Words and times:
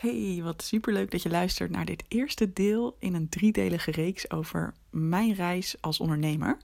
Hey, 0.00 0.40
wat 0.42 0.62
superleuk 0.62 1.10
dat 1.10 1.22
je 1.22 1.30
luistert 1.30 1.70
naar 1.70 1.84
dit 1.84 2.04
eerste 2.08 2.52
deel 2.52 2.96
in 2.98 3.14
een 3.14 3.28
driedelige 3.28 3.90
reeks 3.90 4.30
over 4.30 4.74
mijn 4.90 5.34
reis 5.34 5.76
als 5.80 6.00
ondernemer. 6.00 6.58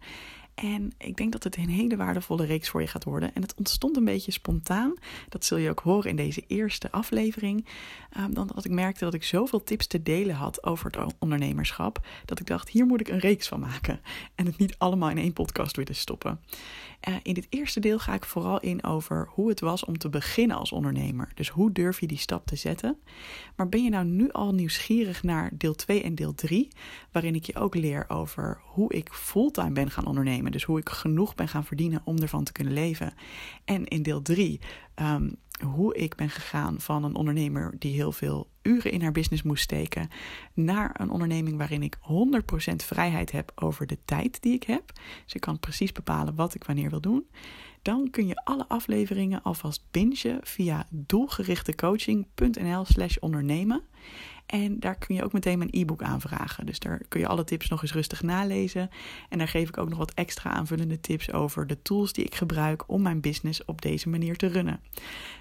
En 0.55 0.93
ik 0.98 1.16
denk 1.16 1.32
dat 1.32 1.45
het 1.45 1.57
een 1.57 1.69
hele 1.69 1.96
waardevolle 1.96 2.45
reeks 2.45 2.69
voor 2.69 2.80
je 2.80 2.87
gaat 2.87 3.04
worden. 3.04 3.35
En 3.35 3.43
het 3.43 3.54
ontstond 3.54 3.96
een 3.96 4.04
beetje 4.04 4.33
spontaan. 4.33 4.95
Dat 5.29 5.45
zul 5.45 5.59
je 5.59 5.71
ook 5.71 5.80
horen 5.80 6.11
in 6.11 6.17
deze 6.17 6.45
eerste 6.46 6.91
aflevering. 6.91 7.67
Um, 8.19 8.35
dan 8.35 8.46
dat 8.54 8.64
ik 8.64 8.71
merkte 8.71 9.04
dat 9.04 9.14
ik 9.14 9.24
zoveel 9.24 9.62
tips 9.62 9.87
te 9.87 10.03
delen 10.03 10.34
had 10.34 10.64
over 10.64 10.90
het 10.90 11.14
ondernemerschap. 11.18 12.06
Dat 12.24 12.40
ik 12.40 12.46
dacht, 12.46 12.68
hier 12.68 12.87
moet 12.87 13.00
ik 13.00 13.08
een 13.08 13.18
reeks 13.18 13.48
van 13.48 13.60
maken. 13.60 14.00
En 14.34 14.46
het 14.46 14.58
niet 14.58 14.78
allemaal 14.78 15.10
in 15.10 15.18
één 15.18 15.32
podcast 15.32 15.76
willen 15.76 15.94
stoppen. 15.94 16.41
Uh, 17.09 17.15
in 17.23 17.34
dit 17.34 17.47
eerste 17.51 17.80
deel 17.80 17.98
ga 17.98 18.15
ik 18.15 18.25
vooral 18.25 18.61
in 18.61 18.84
over 18.84 19.29
hoe 19.30 19.48
het 19.48 19.61
was 19.61 19.84
om 19.84 19.98
te 19.98 20.09
beginnen 20.09 20.56
als 20.56 20.73
ondernemer. 20.73 21.30
Dus 21.34 21.48
hoe 21.48 21.73
durf 21.73 22.01
je 22.01 22.06
die 22.06 22.19
stap 22.19 22.47
te 22.47 22.56
zetten? 22.56 22.98
Maar 23.56 23.69
ben 23.69 23.84
je 23.84 23.91
nou 23.91 24.05
nu 24.05 24.30
al 24.33 24.55
nieuwsgierig 24.55 25.23
naar 25.23 25.50
deel 25.55 25.74
2 25.74 26.02
en 26.02 26.14
deel 26.14 26.34
3, 26.34 26.69
waarin 27.12 27.34
ik 27.34 27.45
je 27.45 27.55
ook 27.55 27.74
leer 27.74 28.05
over 28.09 28.61
hoe 28.64 28.92
ik 28.92 29.09
fulltime 29.12 29.73
ben 29.73 29.91
gaan 29.91 30.06
ondernemen. 30.06 30.52
Dus 30.52 30.64
hoe 30.64 30.78
ik 30.78 30.88
genoeg 30.88 31.34
ben 31.34 31.48
gaan 31.48 31.64
verdienen 31.64 32.02
om 32.05 32.19
ervan 32.19 32.45
te 32.45 32.52
kunnen 32.52 32.73
leven. 32.73 33.12
En 33.64 33.86
in 33.86 34.02
deel 34.02 34.23
3 34.23 34.61
um, 34.97 35.36
hoe 35.65 35.96
ik 35.96 36.15
ben 36.15 36.30
gegaan 36.30 36.80
van 36.80 37.05
een 37.05 37.15
ondernemer 37.15 37.74
die 37.78 37.95
heel 37.95 38.12
veel 38.12 38.48
uren 38.62 38.91
in 38.91 39.02
haar 39.02 39.12
business 39.12 39.42
moest 39.42 39.62
steken, 39.62 40.09
naar 40.55 41.01
een 41.01 41.10
onderneming 41.10 41.56
waarin 41.56 41.83
ik 41.83 41.97
100% 41.97 42.01
vrijheid 42.77 43.33
heb 43.33 43.52
over 43.55 43.87
de 43.87 43.98
tijd 44.05 44.42
die 44.42 44.55
ik 44.55 44.62
heb. 44.62 44.92
Dus 45.24 45.34
ik 45.34 45.41
kan 45.41 45.61
precies 45.61 45.92
bepalen 45.92 46.34
wat 46.34 46.55
ik 46.55 46.64
wanneer 46.64 46.91
wil 46.91 47.00
doen. 47.00 47.27
Dan 47.83 48.11
kun 48.11 48.27
je 48.27 48.45
alle 48.45 48.69
afleveringen 48.69 49.42
alvast 49.42 49.84
bingen 49.91 50.41
via 50.42 50.87
doelgerichtecoaching.nl/slash 50.91 53.16
ondernemen. 53.16 53.83
En 54.46 54.80
daar 54.80 54.98
kun 54.98 55.14
je 55.14 55.24
ook 55.24 55.32
meteen 55.32 55.59
mijn 55.59 55.70
e-book 55.73 56.02
aanvragen. 56.02 56.66
Dus 56.66 56.78
daar 56.78 57.00
kun 57.08 57.20
je 57.20 57.27
alle 57.27 57.44
tips 57.44 57.69
nog 57.69 57.83
eens 57.83 57.92
rustig 57.92 58.22
nalezen. 58.22 58.91
En 59.28 59.39
daar 59.39 59.48
geef 59.48 59.69
ik 59.69 59.78
ook 59.78 59.89
nog 59.89 59.98
wat 59.98 60.14
extra 60.14 60.50
aanvullende 60.50 61.00
tips 61.00 61.33
over 61.33 61.66
de 61.66 61.83
tools 61.83 62.12
die 62.12 62.25
ik 62.25 62.34
gebruik 62.34 62.84
om 62.86 63.02
mijn 63.02 63.20
business 63.20 63.64
op 63.64 63.83
deze 63.83 64.08
manier 64.08 64.36
te 64.36 64.47
runnen. 64.47 64.80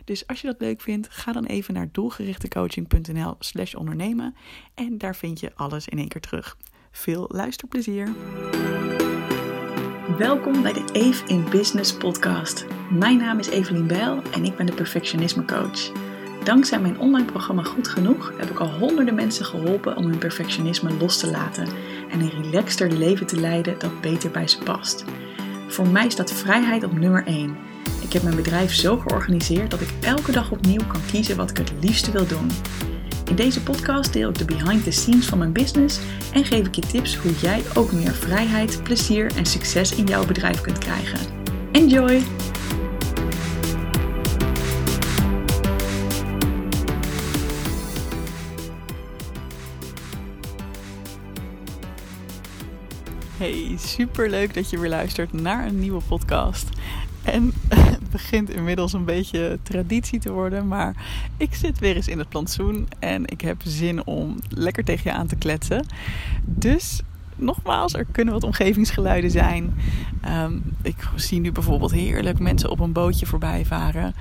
Dus 0.05 0.27
als 0.27 0.41
je 0.41 0.47
dat 0.47 0.59
leuk 0.59 0.81
vindt, 0.81 1.07
ga 1.09 1.31
dan 1.31 1.45
even 1.45 1.73
naar 1.73 1.89
doelgerichtecoaching.nl/slash 1.91 3.73
ondernemen. 3.73 4.35
En 4.73 4.97
daar 4.97 5.15
vind 5.15 5.39
je 5.39 5.51
alles 5.55 5.87
in 5.87 5.97
één 5.97 6.07
keer 6.07 6.21
terug. 6.21 6.57
Veel 6.91 7.25
luisterplezier! 7.27 8.13
Welkom 10.17 10.61
bij 10.61 10.73
de 10.73 10.85
Eve 10.91 11.27
in 11.27 11.49
Business 11.49 11.97
podcast. 11.97 12.65
Mijn 12.91 13.17
naam 13.17 13.39
is 13.39 13.47
Evelien 13.47 13.87
Bijl 13.87 14.21
en 14.21 14.45
ik 14.45 14.55
ben 14.55 14.65
de 14.65 14.73
perfectionisme 14.73 15.45
coach. 15.45 15.91
Dankzij 16.45 16.79
mijn 16.79 16.99
online 16.99 17.25
programma 17.25 17.63
Goed 17.63 17.87
Genoeg 17.87 18.33
heb 18.37 18.49
ik 18.49 18.59
al 18.59 18.69
honderden 18.69 19.15
mensen 19.15 19.45
geholpen 19.45 19.97
om 19.97 20.05
hun 20.05 20.17
perfectionisme 20.17 20.97
los 20.99 21.17
te 21.17 21.31
laten 21.31 21.67
en 22.09 22.19
een 22.19 22.41
relaxter 22.41 22.91
leven 22.91 23.25
te 23.25 23.39
leiden 23.39 23.79
dat 23.79 24.01
beter 24.01 24.31
bij 24.31 24.47
ze 24.47 24.57
past. 24.57 25.05
Voor 25.67 25.87
mij 25.87 26.09
staat 26.09 26.31
vrijheid 26.31 26.83
op 26.83 26.97
nummer 26.97 27.25
1. 27.25 27.57
Ik 28.01 28.13
heb 28.13 28.23
mijn 28.23 28.35
bedrijf 28.35 28.73
zo 28.73 28.97
georganiseerd 28.97 29.71
dat 29.71 29.81
ik 29.81 29.89
elke 30.01 30.31
dag 30.31 30.51
opnieuw 30.51 30.87
kan 30.87 31.01
kiezen 31.11 31.37
wat 31.37 31.49
ik 31.49 31.57
het 31.57 31.71
liefste 31.81 32.11
wil 32.11 32.27
doen. 32.27 32.51
In 33.29 33.35
deze 33.35 33.63
podcast 33.63 34.13
deel 34.13 34.29
ik 34.29 34.37
de 34.37 34.45
behind 34.45 34.83
the 34.83 34.91
scenes 34.91 35.25
van 35.25 35.37
mijn 35.37 35.53
business 35.53 35.99
en 36.33 36.45
geef 36.45 36.67
ik 36.67 36.75
je 36.75 36.81
tips 36.81 37.17
hoe 37.17 37.33
jij 37.41 37.61
ook 37.73 37.91
meer 37.91 38.13
vrijheid, 38.13 38.83
plezier 38.83 39.31
en 39.35 39.45
succes 39.45 39.95
in 39.95 40.05
jouw 40.05 40.25
bedrijf 40.25 40.61
kunt 40.61 40.77
krijgen. 40.77 41.19
Enjoy! 41.71 42.23
Hey, 53.37 53.75
super 53.77 54.29
leuk 54.29 54.53
dat 54.53 54.69
je 54.69 54.79
weer 54.79 54.89
luistert 54.89 55.33
naar 55.33 55.67
een 55.67 55.79
nieuwe 55.79 56.01
podcast. 56.07 56.69
En 57.23 57.53
het 57.69 58.09
begint 58.09 58.49
inmiddels 58.49 58.93
een 58.93 59.05
beetje 59.05 59.59
traditie 59.63 60.19
te 60.19 60.31
worden, 60.31 60.67
maar 60.67 60.95
ik 61.37 61.55
zit 61.55 61.79
weer 61.79 61.95
eens 61.95 62.07
in 62.07 62.17
het 62.17 62.29
plantsoen 62.29 62.87
en 62.99 63.25
ik 63.25 63.41
heb 63.41 63.61
zin 63.63 64.05
om 64.05 64.39
lekker 64.49 64.83
tegen 64.83 65.11
je 65.11 65.17
aan 65.17 65.27
te 65.27 65.35
kletsen. 65.35 65.85
Dus 66.43 67.01
nogmaals, 67.35 67.93
er 67.93 68.05
kunnen 68.11 68.33
wat 68.33 68.43
omgevingsgeluiden 68.43 69.31
zijn. 69.31 69.73
Um, 70.27 70.63
ik 70.81 71.09
zie 71.15 71.39
nu 71.39 71.51
bijvoorbeeld 71.51 71.91
heerlijk 71.91 72.39
mensen 72.39 72.69
op 72.69 72.79
een 72.79 72.93
bootje 72.93 73.25
voorbij 73.25 73.65
varen. 73.65 74.15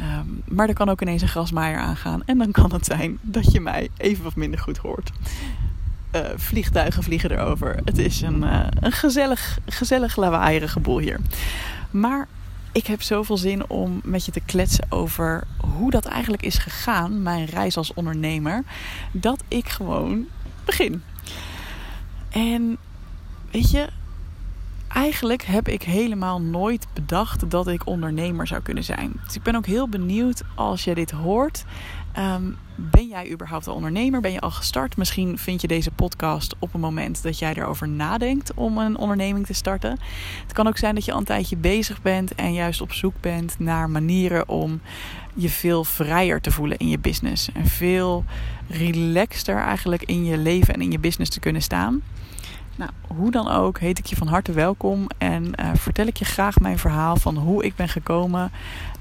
Um, 0.00 0.42
maar 0.48 0.68
er 0.68 0.74
kan 0.74 0.88
ook 0.88 1.02
ineens 1.02 1.22
een 1.22 1.28
grasmaaier 1.28 1.78
aangaan. 1.78 2.22
En 2.26 2.38
dan 2.38 2.50
kan 2.50 2.72
het 2.72 2.86
zijn 2.86 3.18
dat 3.20 3.52
je 3.52 3.60
mij 3.60 3.88
even 3.96 4.24
wat 4.24 4.36
minder 4.36 4.60
goed 4.60 4.78
hoort. 4.78 5.12
Uh, 6.14 6.20
vliegtuigen 6.36 7.02
vliegen 7.02 7.30
erover. 7.30 7.80
Het 7.84 7.98
is 7.98 8.20
een, 8.20 8.42
uh, 8.42 8.66
een 8.80 8.92
gezellig, 8.92 9.58
gezellig 9.66 10.16
lawaaierige 10.16 10.80
boel 10.80 10.98
hier. 10.98 11.20
Maar 11.90 12.28
ik 12.72 12.86
heb 12.86 13.02
zoveel 13.02 13.36
zin 13.36 13.68
om 13.68 14.00
met 14.04 14.24
je 14.24 14.32
te 14.32 14.40
kletsen 14.40 14.86
over 14.88 15.44
hoe 15.60 15.90
dat 15.90 16.04
eigenlijk 16.04 16.42
is 16.42 16.58
gegaan, 16.58 17.22
mijn 17.22 17.44
reis 17.44 17.76
als 17.76 17.94
ondernemer, 17.94 18.62
dat 19.12 19.42
ik 19.48 19.68
gewoon 19.68 20.26
begin. 20.64 21.02
En 22.30 22.76
weet 23.50 23.70
je, 23.70 23.88
eigenlijk 24.94 25.42
heb 25.42 25.68
ik 25.68 25.82
helemaal 25.82 26.40
nooit 26.40 26.86
bedacht 26.92 27.50
dat 27.50 27.68
ik 27.68 27.86
ondernemer 27.86 28.46
zou 28.46 28.62
kunnen 28.62 28.84
zijn. 28.84 29.20
Dus 29.24 29.34
ik 29.34 29.42
ben 29.42 29.54
ook 29.54 29.66
heel 29.66 29.88
benieuwd 29.88 30.42
als 30.54 30.84
je 30.84 30.94
dit 30.94 31.10
hoort. 31.10 31.64
Um, 32.18 32.56
ben 32.76 33.08
jij 33.08 33.30
überhaupt 33.30 33.66
al 33.66 33.74
ondernemer? 33.74 34.20
Ben 34.20 34.32
je 34.32 34.40
al 34.40 34.50
gestart? 34.50 34.96
Misschien 34.96 35.38
vind 35.38 35.60
je 35.60 35.66
deze 35.66 35.90
podcast 35.90 36.54
op 36.58 36.74
een 36.74 36.80
moment 36.80 37.22
dat 37.22 37.38
jij 37.38 37.54
erover 37.54 37.88
nadenkt 37.88 38.54
om 38.54 38.78
een 38.78 38.96
onderneming 38.96 39.46
te 39.46 39.52
starten. 39.52 39.98
Het 40.42 40.52
kan 40.52 40.66
ook 40.66 40.78
zijn 40.78 40.94
dat 40.94 41.04
je 41.04 41.12
al 41.12 41.18
een 41.18 41.24
tijdje 41.24 41.56
bezig 41.56 42.02
bent 42.02 42.34
en 42.34 42.52
juist 42.52 42.80
op 42.80 42.92
zoek 42.92 43.14
bent 43.20 43.58
naar 43.58 43.90
manieren 43.90 44.48
om 44.48 44.80
je 45.34 45.48
veel 45.48 45.84
vrijer 45.84 46.40
te 46.40 46.50
voelen 46.50 46.78
in 46.78 46.88
je 46.88 46.98
business. 46.98 47.52
En 47.52 47.66
veel 47.66 48.24
relaxter 48.68 49.56
eigenlijk 49.56 50.02
in 50.02 50.24
je 50.24 50.38
leven 50.38 50.74
en 50.74 50.80
in 50.80 50.90
je 50.90 50.98
business 50.98 51.30
te 51.30 51.40
kunnen 51.40 51.62
staan. 51.62 52.02
Nou, 52.76 52.90
hoe 53.06 53.30
dan 53.30 53.48
ook, 53.48 53.78
heet 53.78 53.98
ik 53.98 54.06
je 54.06 54.16
van 54.16 54.26
harte 54.26 54.52
welkom 54.52 55.06
en 55.18 55.52
uh, 55.60 55.70
vertel 55.74 56.06
ik 56.06 56.16
je 56.16 56.24
graag 56.24 56.60
mijn 56.60 56.78
verhaal 56.78 57.16
van 57.16 57.36
hoe 57.36 57.64
ik 57.64 57.76
ben 57.76 57.88
gekomen 57.88 58.52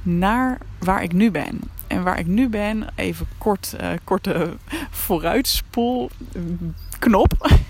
naar 0.01 0.57
waar 0.79 1.03
ik 1.03 1.13
nu 1.13 1.31
ben. 1.31 1.59
En 1.87 2.03
waar 2.03 2.19
ik 2.19 2.27
nu 2.27 2.49
ben, 2.49 2.87
even 2.95 3.27
kort, 3.37 3.75
uh, 3.81 3.89
korte 4.03 4.57
vooruitspoelknop. 4.89 7.61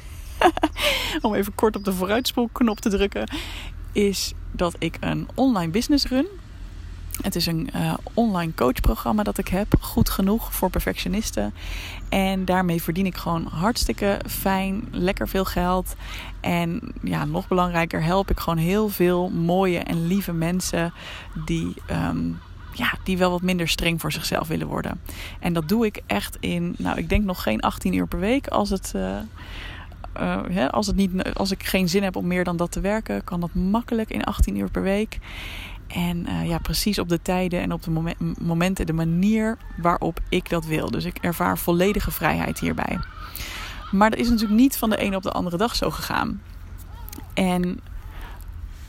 Om 1.22 1.34
even 1.34 1.56
kort 1.56 1.76
op 1.76 1.84
de 1.84 1.94
vooruitspoelknop 1.94 2.80
te 2.80 2.90
drukken. 2.90 3.30
Is 3.92 4.34
dat 4.52 4.76
ik 4.80 4.98
een 5.00 5.28
online 5.34 5.72
business 5.72 6.06
run. 6.06 6.28
Het 7.22 7.36
is 7.36 7.46
een 7.46 7.70
uh, 7.76 7.94
online 8.14 8.54
coachprogramma 8.54 9.24
dat 9.24 9.38
ik 9.38 9.48
heb. 9.48 9.76
Goed 9.80 10.10
genoeg 10.10 10.54
voor 10.54 10.70
perfectionisten. 10.70 11.54
En 12.10 12.46
daarmee 12.46 12.82
verdien 12.82 13.06
ik 13.06 13.16
gewoon 13.16 13.46
hartstikke 13.46 14.20
fijn, 14.28 14.88
lekker 14.92 15.28
veel 15.28 15.46
geld. 15.46 15.96
En 16.40 16.94
ja, 17.04 17.26
nog 17.26 17.48
belangrijker, 17.48 18.04
help 18.04 18.30
ik 18.30 18.40
gewoon 18.40 18.60
heel 18.60 18.90
veel 18.90 19.30
mooie 19.30 19.80
en 19.80 20.08
lieve 20.08 20.34
mensen 20.34 20.94
die. 21.46 21.74
Um, 21.92 22.40
ja, 22.76 22.94
die 23.04 23.18
wel 23.18 23.32
wat 23.32 23.42
minder 23.42 23.68
streng 23.68 24.02
voor 24.02 24.12
zichzelf 24.12 24.48
willen 24.48 24.68
worden. 24.68 25.02
En 25.40 25.54
dat 25.54 25.70
doe 25.70 25.86
ik 25.86 26.02
echt 26.06 26.38
in, 26.40 26.76
nou, 26.78 26.98
ik 26.98 27.10
denk 27.10 27.24
nog 27.24 27.44
geen 27.44 27.62
18 27.62 27.94
uur 27.94 28.08
per 28.08 28.20
week. 28.20 28.48
Als, 28.48 28.70
het, 28.70 28.94
uh, 28.96 29.18
uh, 30.20 30.42
hè, 30.50 30.72
als, 30.72 30.88
het 30.88 30.96
niet, 30.96 31.34
als 31.34 31.52
ik 31.52 31.64
geen 31.64 31.90
zin 31.90 32.04
heb 32.04 32.16
om 32.16 32.28
meer 32.28 32.44
dan 32.44 32.58
dat 32.58 32.72
te 32.72 32.80
werken, 32.80 33.24
kan 33.24 33.40
dat 33.40 33.54
makkelijk 33.54 34.10
in 34.10 34.24
18 34.24 34.58
uur 34.58 34.72
per 34.72 34.82
week. 34.82 35.20
En 35.88 36.26
uh, 36.30 36.48
ja, 36.48 36.58
precies 36.58 37.00
op 37.00 37.10
de 37.10 37.22
tijden 37.22 37.62
en 37.62 37.72
op 37.72 37.84
de 37.84 37.92
moment, 37.92 38.40
momenten, 38.42 38.86
de 38.86 38.94
manier 38.94 39.58
waarop 39.78 40.20
ik 40.30 40.50
dat 40.50 40.66
wil. 40.66 40.92
Dus 40.92 41.06
ik 41.06 41.18
ervaar 41.18 41.58
volledige 41.58 42.12
vrijheid 42.12 42.60
hierbij. 42.60 43.00
Maar 43.92 44.10
dat 44.10 44.20
is 44.20 44.30
natuurlijk 44.30 44.60
niet 44.60 44.78
van 44.78 44.90
de 44.90 44.98
ene 44.98 45.16
op 45.16 45.24
de 45.24 45.32
andere 45.32 45.58
dag 45.58 45.76
zo 45.76 45.90
gegaan. 45.90 46.42
En 47.34 47.80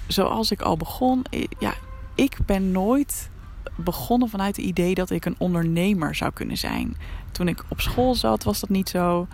zoals 0.06 0.50
ik 0.50 0.62
al 0.62 0.76
begon, 0.76 1.24
ja, 1.58 1.74
ik 2.14 2.36
ben 2.46 2.72
nooit 2.72 3.30
begonnen 3.76 4.28
vanuit 4.28 4.56
het 4.56 4.64
idee 4.64 4.94
dat 4.94 5.10
ik 5.10 5.24
een 5.24 5.34
ondernemer 5.38 6.14
zou 6.14 6.32
kunnen 6.32 6.56
zijn. 6.56 6.96
Toen 7.32 7.48
ik 7.48 7.64
op 7.68 7.80
school 7.80 8.14
zat, 8.14 8.44
was 8.44 8.60
dat 8.60 8.70
niet 8.70 8.88
zo. 8.88 9.26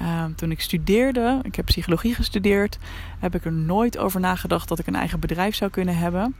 Uh, 0.00 0.24
toen 0.36 0.50
ik 0.50 0.60
studeerde, 0.60 1.40
ik 1.42 1.54
heb 1.54 1.64
psychologie 1.64 2.14
gestudeerd, 2.14 2.78
heb 3.18 3.34
ik 3.34 3.44
er 3.44 3.52
nooit 3.52 3.98
over 3.98 4.20
nagedacht 4.20 4.68
dat 4.68 4.78
ik 4.78 4.86
een 4.86 4.94
eigen 4.94 5.20
bedrijf 5.20 5.54
zou 5.54 5.70
kunnen 5.70 5.96
hebben. 5.96 6.34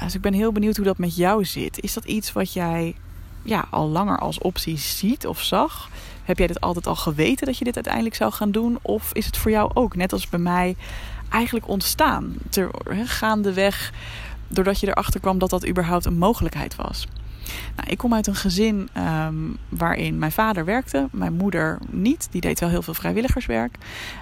Dus 0.00 0.14
ik 0.14 0.20
ben 0.20 0.32
heel 0.32 0.52
benieuwd 0.52 0.76
hoe 0.76 0.84
dat 0.84 0.98
met 0.98 1.16
jou 1.16 1.44
zit. 1.44 1.80
Is 1.80 1.92
dat 1.92 2.04
iets 2.04 2.32
wat 2.32 2.52
jij 2.52 2.94
ja, 3.42 3.64
al 3.70 3.88
langer 3.88 4.18
als 4.18 4.38
optie 4.38 4.76
ziet 4.76 5.26
of 5.26 5.42
zag? 5.42 5.90
Heb 6.24 6.38
jij 6.38 6.46
dit 6.46 6.60
altijd 6.60 6.86
al 6.86 6.96
geweten 6.96 7.46
dat 7.46 7.58
je 7.58 7.64
dit 7.64 7.74
uiteindelijk 7.74 8.14
zou 8.14 8.32
gaan 8.32 8.50
doen? 8.50 8.78
Of 8.82 9.12
is 9.12 9.26
het 9.26 9.36
voor 9.36 9.50
jou 9.50 9.70
ook, 9.74 9.96
net 9.96 10.12
als 10.12 10.28
bij 10.28 10.38
mij, 10.38 10.76
eigenlijk 11.28 11.68
ontstaan? 11.68 12.34
Ter, 12.48 12.70
gaandeweg 13.04 13.92
doordat 14.48 14.80
je 14.80 14.86
erachter 14.88 15.20
kwam 15.20 15.38
dat 15.38 15.50
dat 15.50 15.68
überhaupt 15.68 16.04
een 16.04 16.18
mogelijkheid 16.18 16.76
was. 16.76 17.06
Nou, 17.76 17.88
ik 17.88 17.98
kom 17.98 18.14
uit 18.14 18.26
een 18.26 18.34
gezin 18.34 18.88
ehm, 18.92 19.34
waarin 19.68 20.18
mijn 20.18 20.32
vader 20.32 20.64
werkte, 20.64 21.08
mijn 21.12 21.32
moeder 21.32 21.78
niet. 21.90 22.28
Die 22.30 22.40
deed 22.40 22.60
wel 22.60 22.68
heel 22.68 22.82
veel 22.82 22.94
vrijwilligerswerk. 22.94 23.76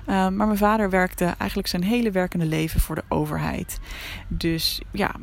Ehm, 0.06 0.36
maar 0.36 0.46
mijn 0.46 0.58
vader 0.58 0.90
werkte 0.90 1.24
eigenlijk 1.38 1.68
zijn 1.68 1.82
hele 1.82 2.10
werkende 2.10 2.46
leven 2.46 2.80
voor 2.80 2.94
de 2.94 3.04
overheid. 3.08 3.80
Dus 4.28 4.80
ja, 4.90 5.14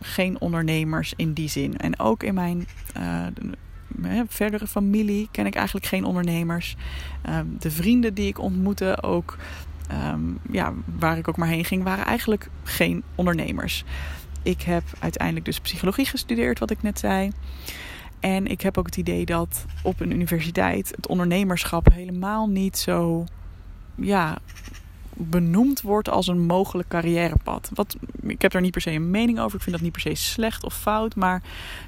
geen 0.00 0.40
ondernemers 0.40 1.12
in 1.16 1.32
die 1.32 1.48
zin. 1.48 1.76
En 1.76 1.98
ook 1.98 2.22
in 2.22 2.34
mijn 2.34 2.66
uh, 2.96 4.20
verdere 4.28 4.66
familie 4.66 5.28
ken 5.30 5.46
ik 5.46 5.54
eigenlijk 5.54 5.86
geen 5.86 6.04
ondernemers. 6.04 6.76
Ehm, 7.22 7.46
de 7.58 7.70
vrienden 7.70 8.14
die 8.14 8.28
ik 8.28 8.38
ontmoette, 8.38 9.02
ook 9.02 9.36
ja, 10.50 10.72
waar 10.98 11.18
ik 11.18 11.28
ook 11.28 11.36
maar 11.36 11.48
heen 11.48 11.64
ging, 11.64 11.82
waren 11.82 12.04
eigenlijk 12.04 12.48
geen 12.64 13.02
ondernemers. 13.14 13.84
Ik 14.46 14.62
heb 14.62 14.82
uiteindelijk 14.98 15.44
dus 15.44 15.60
psychologie 15.60 16.06
gestudeerd, 16.06 16.58
wat 16.58 16.70
ik 16.70 16.82
net 16.82 16.98
zei. 16.98 17.30
En 18.20 18.46
ik 18.46 18.60
heb 18.60 18.78
ook 18.78 18.86
het 18.86 18.96
idee 18.96 19.24
dat 19.24 19.64
op 19.82 20.00
een 20.00 20.10
universiteit 20.10 20.92
het 20.96 21.06
ondernemerschap 21.06 21.92
helemaal 21.92 22.48
niet 22.48 22.78
zo 22.78 23.24
ja, 23.94 24.38
benoemd 25.12 25.82
wordt 25.82 26.08
als 26.08 26.26
een 26.26 26.46
mogelijk 26.46 26.88
carrièrepad. 26.88 27.70
Wat, 27.74 27.96
ik 28.22 28.42
heb 28.42 28.52
daar 28.52 28.60
niet 28.60 28.72
per 28.72 28.80
se 28.80 28.90
een 28.90 29.10
mening 29.10 29.40
over. 29.40 29.56
Ik 29.56 29.62
vind 29.62 29.74
dat 29.74 29.84
niet 29.84 29.92
per 29.92 30.00
se 30.00 30.14
slecht 30.14 30.64
of 30.64 30.74
fout. 30.74 31.14
Maar 31.14 31.42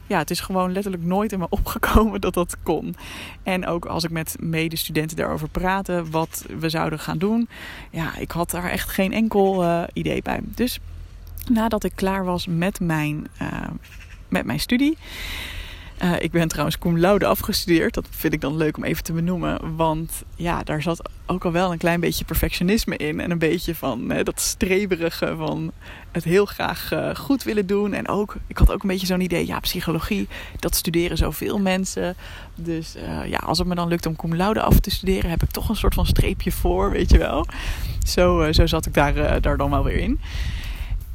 ja, 0.07 0.19
het 0.19 0.31
is 0.31 0.41
gewoon 0.41 0.73
letterlijk 0.73 1.05
nooit 1.05 1.33
in 1.33 1.39
me 1.39 1.47
opgekomen 1.59 2.21
dat 2.21 2.35
dat 2.35 2.57
kon. 2.63 2.97
En 3.43 3.67
ook 3.67 3.85
als 3.85 4.05
ik 4.05 4.11
met 4.11 4.37
medestudenten 4.41 5.17
daarover 5.17 5.49
praatte, 5.49 6.05
wat 6.11 6.47
we 6.59 6.69
zouden 6.69 6.99
gaan 6.99 7.19
doen. 7.19 7.49
Ja, 7.91 8.17
ik 8.17 8.31
had 8.31 8.51
daar 8.51 8.71
echt 8.71 8.89
geen 8.89 9.13
enkel 9.13 9.63
uh, 9.63 9.83
idee 9.93 10.23
bij. 10.23 10.41
Dus 10.45 10.81
nadat 11.49 11.85
ik 11.85 11.93
klaar 11.95 12.25
was 12.25 12.47
met 12.47 12.81
mijn, 12.81 13.27
uh, 13.43 13.49
met 14.29 14.45
mijn 14.45 14.61
studie. 14.61 14.97
Uh, 16.03 16.13
ik 16.19 16.31
ben 16.31 16.49
trouwens 16.49 16.79
cum 16.79 16.99
laude 16.99 17.27
afgestudeerd. 17.27 17.95
Dat 17.95 18.07
vind 18.11 18.33
ik 18.33 18.41
dan 18.41 18.57
leuk 18.57 18.77
om 18.77 18.85
even 18.85 19.05
te 19.05 19.13
benoemen. 19.13 19.77
Want 19.77 20.23
ja, 20.37 20.63
daar 20.63 20.83
zat 20.83 21.11
ook 21.27 21.45
al 21.45 21.53
wel 21.53 21.73
een 21.73 21.79
klein 21.79 22.01
beetje 22.01 22.25
perfectionisme 22.25 22.97
in. 22.97 23.21
En 23.21 23.31
een 23.31 23.39
beetje 23.39 23.75
van 23.75 24.13
uh, 24.13 24.25
dat 24.25 24.41
streberige 24.41 25.35
van 25.37 25.73
het 26.13 26.25
heel 26.25 26.47
graag 26.47 26.93
uh, 26.93 27.15
goed 27.15 27.43
willen 27.43 27.67
doen. 27.67 27.93
En 27.93 28.09
ook, 28.09 28.37
ik 28.47 28.59
had 28.59 28.73
ook 28.73 28.83
een 28.83 28.89
beetje 28.89 29.07
zo'n 29.07 29.21
idee. 29.21 29.47
Ja, 29.47 29.61
psychologie, 29.61 30.29
dat 30.59 30.75
studeren 30.75 31.17
zoveel 31.17 31.59
mensen. 31.59 32.17
Dus 32.55 32.95
ja, 33.27 33.39
als 33.39 33.59
het 33.59 33.67
me 33.67 33.75
dan 33.75 33.89
lukt 33.89 34.07
om 34.07 34.17
cum 34.17 34.37
laude 34.37 34.61
af 34.61 34.81
te 34.81 34.91
studeren... 34.91 35.31
heb 35.31 35.43
ik 35.43 35.51
toch 35.51 35.69
een 35.69 35.77
soort 35.77 35.95
van 35.95 36.07
streepje 36.07 36.53
voor, 36.53 36.91
weet 36.91 37.11
je 37.11 37.19
wel. 37.19 37.47
Zo, 38.07 38.53
zo 38.53 38.67
zat 38.67 38.87
ik 38.87 38.95
daar, 38.95 39.41
daar 39.41 39.57
dan 39.57 39.71
wel 39.71 39.85
weer 39.85 39.99
in. 39.99 40.21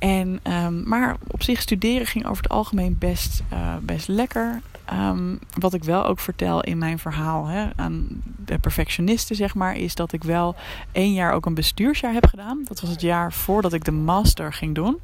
En, 0.04 0.40
um, 0.44 0.84
maar 0.88 1.16
op 1.28 1.44
zich 1.44 1.62
studeren 1.62 2.08
ging 2.08 2.26
over 2.26 2.44
het 2.44 2.52
algemeen 2.52 2.96
best, 2.98 3.44
uh, 3.54 3.76
best 3.82 4.08
lekker. 4.08 4.62
Um, 4.94 5.40
wat 5.60 5.74
ik 5.74 5.84
wel 5.84 6.06
ook 6.06 6.20
vertel 6.20 6.64
in 6.64 6.78
mijn 6.78 7.00
verhaal 7.00 7.46
hè, 7.46 7.70
aan 7.76 8.08
de 8.46 8.60
perfectionisten, 8.60 9.36
zeg 9.36 9.56
maar, 9.56 9.76
is 9.76 9.96
dat 9.96 10.14
ik 10.14 10.24
wel 10.24 10.56
één 10.92 11.14
jaar 11.14 11.34
ook 11.34 11.46
een 11.46 11.54
bestuursjaar 11.54 12.14
heb 12.14 12.26
gedaan. 12.26 12.62
Dat 12.68 12.82
was 12.82 12.90
het 12.90 13.02
jaar 13.02 13.34
voordat 13.34 13.74
ik 13.74 13.84
de 13.84 13.92
master 13.92 14.54
ging 14.54 14.76
doen. 14.76 15.00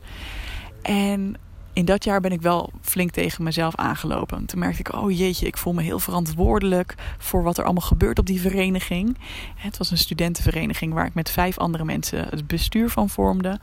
En 0.81 1.35
in 1.79 1.85
dat 1.85 2.03
jaar 2.03 2.21
ben 2.21 2.31
ik 2.31 2.41
wel 2.41 2.71
flink 2.81 3.11
tegen 3.11 3.43
mezelf 3.43 3.75
aangelopen. 3.75 4.45
Toen 4.45 4.59
merkte 4.59 4.79
ik, 4.79 4.93
oh 4.93 5.17
jeetje, 5.17 5.47
ik 5.47 5.57
voel 5.57 5.73
me 5.73 5.81
heel 5.81 5.99
verantwoordelijk 5.99 6.95
voor 7.17 7.43
wat 7.43 7.57
er 7.57 7.63
allemaal 7.63 7.87
gebeurt 7.87 8.19
op 8.19 8.25
die 8.25 8.41
vereniging. 8.41 9.17
Het 9.55 9.77
was 9.77 9.91
een 9.91 9.97
studentenvereniging 9.97 10.93
waar 10.93 11.05
ik 11.05 11.13
met 11.13 11.29
vijf 11.29 11.57
andere 11.57 11.85
mensen 11.85 12.27
het 12.29 12.47
bestuur 12.47 12.89
van 12.89 13.09
vormde. 13.09 13.59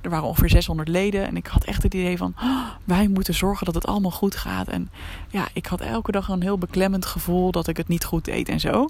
Er 0.00 0.10
waren 0.10 0.26
ongeveer 0.26 0.48
600 0.48 0.88
leden 0.88 1.26
en 1.26 1.36
ik 1.36 1.46
had 1.46 1.64
echt 1.64 1.82
het 1.82 1.94
idee 1.94 2.16
van, 2.16 2.34
oh, 2.42 2.68
wij 2.84 3.08
moeten 3.08 3.34
zorgen 3.34 3.66
dat 3.66 3.74
het 3.74 3.86
allemaal 3.86 4.10
goed 4.10 4.36
gaat. 4.36 4.68
En 4.68 4.90
ja, 5.28 5.48
ik 5.52 5.66
had 5.66 5.80
elke 5.80 6.12
dag 6.12 6.28
een 6.28 6.42
heel 6.42 6.58
beklemmend 6.58 7.06
gevoel 7.06 7.50
dat 7.50 7.68
ik 7.68 7.76
het 7.76 7.88
niet 7.88 8.04
goed 8.04 8.24
deed 8.24 8.48
en 8.48 8.60
zo. 8.60 8.86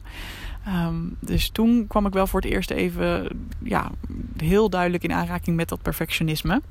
Um, 0.68 1.16
dus 1.20 1.48
toen 1.48 1.86
kwam 1.86 2.06
ik 2.06 2.12
wel 2.12 2.26
voor 2.26 2.40
het 2.40 2.50
eerst 2.50 2.70
even 2.70 3.28
ja, 3.62 3.90
heel 4.36 4.70
duidelijk 4.70 5.04
in 5.04 5.12
aanraking 5.12 5.56
met 5.56 5.68
dat 5.68 5.82
perfectionisme. 5.82 6.62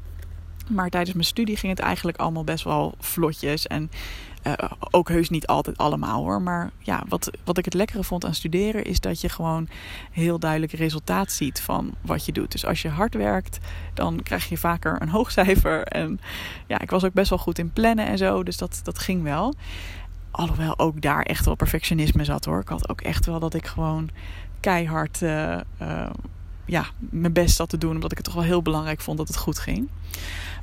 Maar 0.73 0.89
tijdens 0.89 1.13
mijn 1.13 1.25
studie 1.25 1.57
ging 1.57 1.71
het 1.71 1.81
eigenlijk 1.81 2.17
allemaal 2.17 2.43
best 2.43 2.63
wel 2.63 2.93
vlotjes. 2.99 3.67
En 3.67 3.91
uh, 4.47 4.53
ook 4.91 5.09
heus 5.09 5.29
niet 5.29 5.47
altijd 5.47 5.77
allemaal 5.77 6.23
hoor. 6.23 6.41
Maar 6.41 6.71
ja, 6.79 7.03
wat, 7.07 7.31
wat 7.43 7.57
ik 7.57 7.65
het 7.65 7.73
lekkere 7.73 8.03
vond 8.03 8.25
aan 8.25 8.33
studeren 8.33 8.83
is 8.83 8.99
dat 8.99 9.21
je 9.21 9.29
gewoon 9.29 9.67
heel 10.11 10.39
duidelijk 10.39 10.71
resultaat 10.71 11.31
ziet 11.31 11.61
van 11.61 11.93
wat 12.01 12.25
je 12.25 12.31
doet. 12.31 12.51
Dus 12.51 12.65
als 12.65 12.81
je 12.81 12.89
hard 12.89 13.13
werkt, 13.13 13.59
dan 13.93 14.23
krijg 14.23 14.49
je 14.49 14.57
vaker 14.57 15.01
een 15.01 15.09
hoog 15.09 15.31
cijfer. 15.31 15.83
En 15.83 16.19
ja, 16.67 16.79
ik 16.79 16.89
was 16.89 17.03
ook 17.03 17.13
best 17.13 17.29
wel 17.29 17.39
goed 17.39 17.59
in 17.59 17.73
plannen 17.73 18.05
en 18.05 18.17
zo. 18.17 18.43
Dus 18.43 18.57
dat, 18.57 18.79
dat 18.83 18.99
ging 18.99 19.23
wel. 19.23 19.53
Alhoewel 20.31 20.79
ook 20.79 21.01
daar 21.01 21.21
echt 21.21 21.45
wel 21.45 21.55
perfectionisme 21.55 22.23
zat 22.23 22.45
hoor. 22.45 22.59
Ik 22.59 22.67
had 22.67 22.89
ook 22.89 23.01
echt 23.01 23.25
wel 23.25 23.39
dat 23.39 23.53
ik 23.53 23.67
gewoon 23.67 24.09
keihard. 24.59 25.21
Uh, 25.21 25.57
uh, 25.81 26.09
ja, 26.65 26.85
mijn 26.99 27.33
best 27.33 27.55
zat 27.55 27.69
te 27.69 27.77
doen. 27.77 27.93
Omdat 27.93 28.11
ik 28.11 28.17
het 28.17 28.25
toch 28.25 28.35
wel 28.35 28.43
heel 28.43 28.61
belangrijk 28.61 29.01
vond 29.01 29.17
dat 29.17 29.27
het 29.27 29.37
goed 29.37 29.59
ging. 29.59 29.89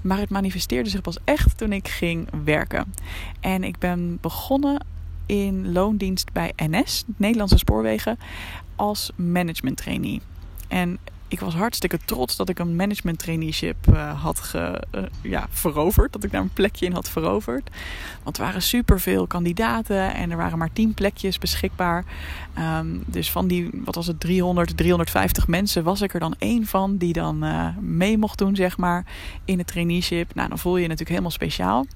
Maar 0.00 0.18
het 0.18 0.30
manifesteerde 0.30 0.90
zich 0.90 1.00
pas 1.00 1.18
echt 1.24 1.58
toen 1.58 1.72
ik 1.72 1.88
ging 1.88 2.28
werken. 2.44 2.94
En 3.40 3.64
ik 3.64 3.78
ben 3.78 4.18
begonnen 4.20 4.84
in 5.26 5.72
loondienst 5.72 6.32
bij 6.32 6.52
NS, 6.56 7.04
Nederlandse 7.16 7.58
Spoorwegen, 7.58 8.18
als 8.76 9.10
management 9.16 9.76
trainee. 9.76 10.20
En 10.68 10.98
ik 11.28 11.40
was 11.40 11.54
hartstikke 11.54 11.98
trots 12.04 12.36
dat 12.36 12.48
ik 12.48 12.58
een 12.58 12.76
management 12.76 13.19
traineeship 13.19 13.76
uh, 13.88 14.22
had 14.22 14.40
ge, 14.40 14.82
uh, 14.94 15.02
ja, 15.22 15.46
veroverd. 15.50 16.12
Dat 16.12 16.25
ik 16.25 16.30
daar 16.30 16.40
een 16.40 16.52
plekje 16.52 16.86
in 16.86 16.92
had 16.92 17.08
veroverd. 17.08 17.70
Want 18.22 18.36
er 18.36 18.42
waren 18.42 18.62
superveel 18.62 19.26
kandidaten 19.26 20.14
en 20.14 20.30
er 20.30 20.36
waren 20.36 20.58
maar 20.58 20.72
10 20.72 20.94
plekjes 20.94 21.38
beschikbaar. 21.38 22.04
Um, 22.58 23.02
dus 23.06 23.30
van 23.30 23.46
die, 23.46 23.70
wat 23.72 23.94
was 23.94 24.06
het, 24.06 24.20
300, 24.20 24.76
350 24.76 25.46
mensen 25.46 25.84
was 25.84 26.00
ik 26.00 26.14
er 26.14 26.20
dan 26.20 26.34
één 26.38 26.66
van 26.66 26.96
die 26.96 27.12
dan 27.12 27.44
uh, 27.44 27.76
mee 27.80 28.19
mocht 28.19 28.38
doen, 28.38 28.56
zeg 28.56 28.76
maar, 28.76 29.04
in 29.44 29.58
het 29.58 29.66
traineeship. 29.66 30.34
Nou, 30.34 30.48
dan 30.48 30.58
voel 30.58 30.76
je 30.76 30.82
je 30.82 30.88
natuurlijk 30.88 31.10
helemaal 31.10 31.30
speciaal. 31.30 31.86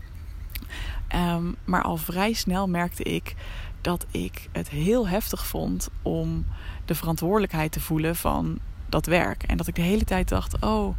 Um, 1.14 1.56
maar 1.64 1.82
al 1.82 1.96
vrij 1.96 2.32
snel 2.32 2.68
merkte 2.68 3.02
ik 3.02 3.34
dat 3.80 4.06
ik 4.10 4.48
het 4.52 4.68
heel 4.68 5.08
heftig 5.08 5.46
vond 5.46 5.88
om 6.02 6.46
de 6.84 6.94
verantwoordelijkheid 6.94 7.72
te 7.72 7.80
voelen 7.80 8.16
van 8.16 8.58
dat 8.92 9.06
werk. 9.06 9.42
En 9.42 9.56
dat 9.56 9.66
ik 9.66 9.74
de 9.74 9.82
hele 9.82 10.04
tijd 10.04 10.28
dacht: 10.28 10.56
oh, 10.60 10.96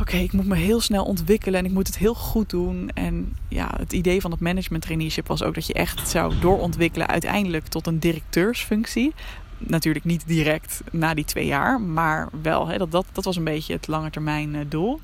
oké, 0.00 0.16
ik 0.16 0.32
moet 0.32 0.46
me 0.46 0.56
heel 0.56 0.80
snel 0.80 1.04
ontwikkelen 1.04 1.58
en 1.58 1.66
ik 1.66 1.72
moet 1.72 1.86
het 1.86 1.98
heel 1.98 2.14
goed 2.14 2.50
doen. 2.50 2.90
En 2.94 3.36
ja, 3.48 3.70
het 3.76 3.92
idee 3.92 4.20
van 4.20 4.30
het 4.30 4.40
management 4.40 4.82
traineeship 4.82 5.26
was 5.26 5.42
ook 5.42 5.54
dat 5.54 5.66
je 5.66 5.72
echt 5.72 6.08
zou 6.08 6.34
doorontwikkelen 6.40 7.06
uiteindelijk 7.06 7.66
tot 7.66 7.86
een 7.86 7.98
directeursfunctie. 7.98 9.14
Natuurlijk 9.58 10.04
niet 10.04 10.26
direct 10.26 10.82
na 10.92 11.14
die 11.14 11.24
twee 11.24 11.46
jaar, 11.46 11.80
maar 11.80 12.28
wel. 12.42 12.66
Hè, 12.66 12.78
dat, 12.78 12.90
dat, 12.90 13.06
dat 13.12 13.24
was 13.24 13.36
een 13.36 13.44
beetje 13.44 13.72
het 13.72 13.86
langetermijn 13.86 14.54
uh, 14.54 14.60
doel. 14.68 15.00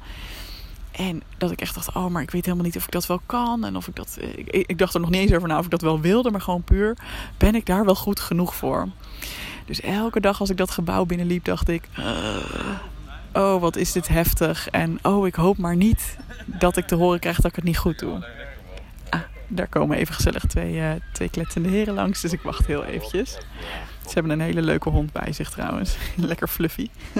En 0.96 1.22
dat 1.38 1.50
ik 1.50 1.60
echt 1.60 1.74
dacht, 1.74 1.94
oh, 1.94 2.06
maar 2.06 2.22
ik 2.22 2.30
weet 2.30 2.44
helemaal 2.44 2.66
niet 2.66 2.76
of 2.76 2.84
ik 2.84 2.90
dat 2.90 3.06
wel 3.06 3.20
kan. 3.26 3.64
En 3.64 3.76
of 3.76 3.88
ik 3.88 3.96
dat. 3.96 4.18
Eh, 4.20 4.28
ik, 4.36 4.66
ik 4.66 4.78
dacht 4.78 4.94
er 4.94 5.00
nog 5.00 5.10
niet 5.10 5.20
eens 5.20 5.32
over 5.32 5.48
na 5.48 5.58
of 5.58 5.64
ik 5.64 5.70
dat 5.70 5.80
wel 5.80 6.00
wilde, 6.00 6.30
maar 6.30 6.40
gewoon 6.40 6.62
puur. 6.62 6.96
Ben 7.36 7.54
ik 7.54 7.66
daar 7.66 7.84
wel 7.84 7.94
goed 7.94 8.20
genoeg 8.20 8.54
voor? 8.54 8.88
Dus 9.66 9.80
elke 9.80 10.20
dag 10.20 10.40
als 10.40 10.50
ik 10.50 10.56
dat 10.56 10.70
gebouw 10.70 11.04
binnenliep, 11.04 11.44
dacht 11.44 11.68
ik: 11.68 11.88
uh, 11.98 12.36
Oh, 13.36 13.60
wat 13.60 13.76
is 13.76 13.92
dit 13.92 14.08
heftig. 14.08 14.68
En 14.68 14.98
oh, 15.02 15.26
ik 15.26 15.34
hoop 15.34 15.58
maar 15.58 15.76
niet 15.76 16.16
dat 16.44 16.76
ik 16.76 16.86
te 16.86 16.94
horen 16.94 17.20
krijg 17.20 17.36
dat 17.36 17.50
ik 17.50 17.56
het 17.56 17.64
niet 17.64 17.78
goed 17.78 17.98
doe. 17.98 18.26
Ah, 19.08 19.20
daar 19.48 19.66
komen 19.66 19.96
even 19.96 20.14
gezellig 20.14 20.44
twee, 20.44 20.74
uh, 20.74 20.90
twee 21.12 21.30
kletsende 21.30 21.68
heren 21.68 21.94
langs. 21.94 22.20
Dus 22.20 22.32
ik 22.32 22.40
wacht 22.40 22.66
heel 22.66 22.84
eventjes. 22.84 23.30
Ze 24.06 24.12
hebben 24.12 24.32
een 24.32 24.40
hele 24.40 24.62
leuke 24.62 24.88
hond 24.88 25.12
bij 25.12 25.32
zich 25.32 25.50
trouwens. 25.50 25.96
Lekker 26.16 26.48
fluffy. 26.48 26.88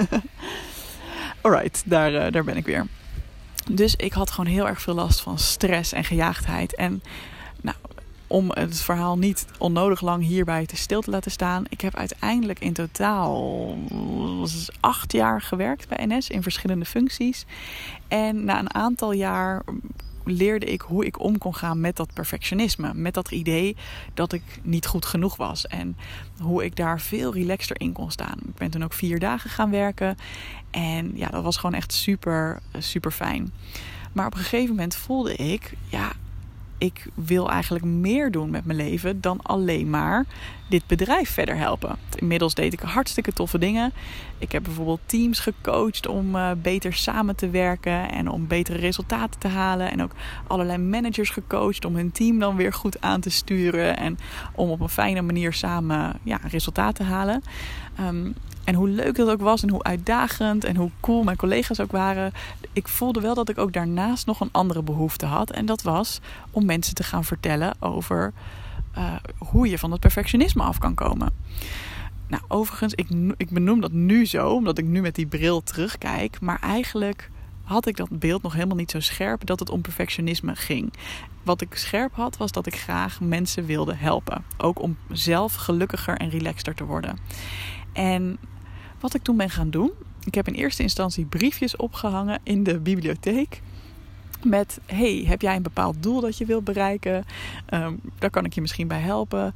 Alright, 1.41 1.83
daar, 1.85 2.13
uh, 2.13 2.31
daar 2.31 2.43
ben 2.43 2.57
ik 2.57 2.65
weer. 2.65 2.87
Dus 3.71 3.95
ik 3.95 4.13
had 4.13 4.31
gewoon 4.31 4.51
heel 4.51 4.67
erg 4.67 4.81
veel 4.81 4.95
last 4.95 5.21
van 5.21 5.39
stress 5.39 5.93
en 5.93 6.03
gejaagdheid. 6.03 6.75
En 6.75 7.03
nou, 7.61 7.77
om 8.27 8.51
het 8.53 8.81
verhaal 8.81 9.17
niet 9.17 9.45
onnodig 9.57 10.01
lang 10.01 10.23
hierbij 10.23 10.65
te 10.65 10.75
stil 10.75 11.01
te 11.01 11.09
laten 11.09 11.31
staan. 11.31 11.63
Ik 11.69 11.81
heb 11.81 11.95
uiteindelijk 11.95 12.59
in 12.59 12.73
totaal 12.73 13.77
acht 14.79 15.11
jaar 15.11 15.41
gewerkt 15.41 15.87
bij 15.87 16.05
NS 16.05 16.29
in 16.29 16.43
verschillende 16.43 16.85
functies. 16.85 17.45
En 18.07 18.45
na 18.45 18.59
een 18.59 18.73
aantal 18.73 19.11
jaar 19.11 19.63
leerde 20.23 20.65
ik 20.65 20.81
hoe 20.81 21.05
ik 21.05 21.19
om 21.19 21.37
kon 21.37 21.55
gaan 21.55 21.81
met 21.81 21.95
dat 21.95 22.13
perfectionisme. 22.13 22.93
Met 22.93 23.13
dat 23.13 23.31
idee 23.31 23.75
dat 24.13 24.33
ik 24.33 24.43
niet 24.63 24.85
goed 24.85 25.05
genoeg 25.05 25.35
was. 25.35 25.67
En 25.67 25.97
hoe 26.39 26.65
ik 26.65 26.75
daar 26.75 26.99
veel 26.99 27.33
relaxter 27.33 27.79
in 27.79 27.93
kon 27.93 28.11
staan. 28.11 28.37
Ik 28.47 28.55
ben 28.55 28.69
toen 28.69 28.83
ook 28.83 28.93
vier 28.93 29.19
dagen 29.19 29.49
gaan 29.49 29.71
werken. 29.71 30.17
En 30.71 31.11
ja, 31.15 31.29
dat 31.29 31.43
was 31.43 31.57
gewoon 31.57 31.75
echt 31.75 31.93
super, 31.93 32.59
super 32.77 33.11
fijn. 33.11 33.53
Maar 34.13 34.25
op 34.25 34.33
een 34.33 34.39
gegeven 34.39 34.69
moment 34.69 34.95
voelde 34.95 35.35
ik, 35.35 35.73
ja, 35.89 36.11
ik 36.77 37.07
wil 37.13 37.49
eigenlijk 37.49 37.85
meer 37.85 38.31
doen 38.31 38.49
met 38.49 38.65
mijn 38.65 38.77
leven 38.77 39.21
dan 39.21 39.39
alleen 39.41 39.89
maar 39.89 40.25
dit 40.69 40.87
bedrijf 40.87 41.29
verder 41.29 41.57
helpen. 41.57 41.95
Inmiddels 42.15 42.53
deed 42.53 42.73
ik 42.73 42.79
hartstikke 42.79 43.33
toffe 43.33 43.57
dingen. 43.57 43.93
Ik 44.37 44.51
heb 44.51 44.63
bijvoorbeeld 44.63 44.99
teams 45.05 45.39
gecoacht 45.39 46.07
om 46.07 46.35
uh, 46.35 46.51
beter 46.61 46.93
samen 46.93 47.35
te 47.35 47.49
werken 47.49 48.11
en 48.11 48.29
om 48.29 48.47
betere 48.47 48.77
resultaten 48.77 49.39
te 49.39 49.47
halen. 49.47 49.91
En 49.91 50.03
ook 50.03 50.11
allerlei 50.47 50.77
managers 50.77 51.29
gecoacht 51.29 51.85
om 51.85 51.95
hun 51.95 52.11
team 52.11 52.39
dan 52.39 52.55
weer 52.55 52.73
goed 52.73 53.01
aan 53.01 53.21
te 53.21 53.29
sturen 53.29 53.97
en 53.97 54.17
om 54.55 54.69
op 54.69 54.79
een 54.79 54.89
fijne 54.89 55.21
manier 55.21 55.53
samen 55.53 56.19
ja, 56.23 56.39
resultaten 56.43 57.05
te 57.05 57.11
halen. 57.11 57.43
Um, 57.99 58.35
en 58.63 58.75
hoe 58.75 58.89
leuk 58.89 59.15
dat 59.15 59.29
ook 59.29 59.41
was 59.41 59.63
en 59.63 59.69
hoe 59.69 59.83
uitdagend 59.83 60.63
en 60.63 60.75
hoe 60.75 60.91
cool 60.99 61.23
mijn 61.23 61.37
collega's 61.37 61.79
ook 61.79 61.91
waren. 61.91 62.33
Ik 62.73 62.87
voelde 62.87 63.21
wel 63.21 63.33
dat 63.35 63.49
ik 63.49 63.57
ook 63.57 63.73
daarnaast 63.73 64.25
nog 64.25 64.39
een 64.39 64.49
andere 64.51 64.83
behoefte 64.83 65.25
had. 65.25 65.51
En 65.51 65.65
dat 65.65 65.81
was 65.81 66.19
om 66.51 66.65
mensen 66.65 66.95
te 66.95 67.03
gaan 67.03 67.23
vertellen 67.23 67.75
over 67.79 68.33
uh, 68.97 69.13
hoe 69.37 69.69
je 69.69 69.77
van 69.77 69.91
het 69.91 69.99
perfectionisme 69.99 70.63
af 70.63 70.77
kan 70.77 70.93
komen. 70.93 71.33
Nou, 72.27 72.43
overigens, 72.47 72.93
ik, 72.93 73.07
ik 73.37 73.49
benoem 73.49 73.81
dat 73.81 73.91
nu 73.91 74.25
zo, 74.25 74.49
omdat 74.49 74.77
ik 74.77 74.85
nu 74.85 75.01
met 75.01 75.15
die 75.15 75.27
bril 75.27 75.63
terugkijk. 75.63 76.39
Maar 76.41 76.59
eigenlijk 76.61 77.29
had 77.63 77.87
ik 77.87 77.97
dat 77.97 78.19
beeld 78.19 78.41
nog 78.41 78.53
helemaal 78.53 78.75
niet 78.75 78.91
zo 78.91 78.99
scherp 78.99 79.45
dat 79.45 79.59
het 79.59 79.69
om 79.69 79.81
perfectionisme 79.81 80.55
ging. 80.55 80.93
Wat 81.43 81.61
ik 81.61 81.75
scherp 81.75 82.13
had, 82.15 82.37
was 82.37 82.51
dat 82.51 82.65
ik 82.65 82.75
graag 82.75 83.21
mensen 83.21 83.65
wilde 83.65 83.93
helpen. 83.95 84.43
Ook 84.57 84.81
om 84.81 84.97
zelf 85.11 85.55
gelukkiger 85.55 86.17
en 86.17 86.29
relaxter 86.29 86.75
te 86.75 86.83
worden. 86.83 87.17
En 87.97 88.37
wat 88.99 89.13
ik 89.13 89.21
toen 89.21 89.37
ben 89.37 89.49
gaan 89.49 89.69
doen, 89.69 89.91
ik 90.23 90.35
heb 90.35 90.47
in 90.47 90.53
eerste 90.53 90.81
instantie 90.81 91.25
briefjes 91.25 91.75
opgehangen 91.75 92.39
in 92.43 92.63
de 92.63 92.79
bibliotheek. 92.79 93.61
Met, 94.43 94.79
hey, 94.85 95.23
heb 95.27 95.41
jij 95.41 95.55
een 95.55 95.61
bepaald 95.61 96.03
doel 96.03 96.21
dat 96.21 96.37
je 96.37 96.45
wilt 96.45 96.63
bereiken? 96.63 97.25
Um, 97.73 97.99
daar 98.19 98.29
kan 98.29 98.45
ik 98.45 98.53
je 98.53 98.61
misschien 98.61 98.87
bij 98.87 98.99
helpen. 98.99 99.55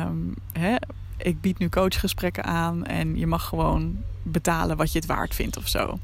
Um, 0.00 0.34
hè? 0.52 0.74
Ik 1.16 1.40
bied 1.40 1.58
nu 1.58 1.68
coachgesprekken 1.68 2.44
aan 2.44 2.84
en 2.84 3.16
je 3.18 3.26
mag 3.26 3.44
gewoon 3.44 3.96
betalen 4.22 4.76
wat 4.76 4.92
je 4.92 4.98
het 4.98 5.08
waard 5.08 5.34
vindt 5.34 5.56
of 5.56 5.68
zo. 5.68 5.98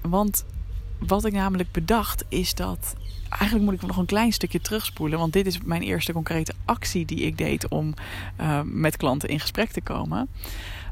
Want 0.00 0.44
wat 0.98 1.24
ik 1.24 1.32
namelijk 1.32 1.72
bedacht 1.72 2.24
is 2.28 2.54
dat. 2.54 2.94
Eigenlijk 3.38 3.70
moet 3.70 3.82
ik 3.82 3.86
nog 3.86 3.96
een 3.96 4.06
klein 4.06 4.32
stukje 4.32 4.60
terugspoelen. 4.60 5.18
Want 5.18 5.32
dit 5.32 5.46
is 5.46 5.60
mijn 5.60 5.82
eerste 5.82 6.12
concrete 6.12 6.54
actie 6.64 7.04
die 7.04 7.20
ik 7.20 7.38
deed 7.38 7.68
om 7.68 7.94
uh, 8.40 8.60
met 8.64 8.96
klanten 8.96 9.28
in 9.28 9.40
gesprek 9.40 9.70
te 9.70 9.80
komen. 9.80 10.28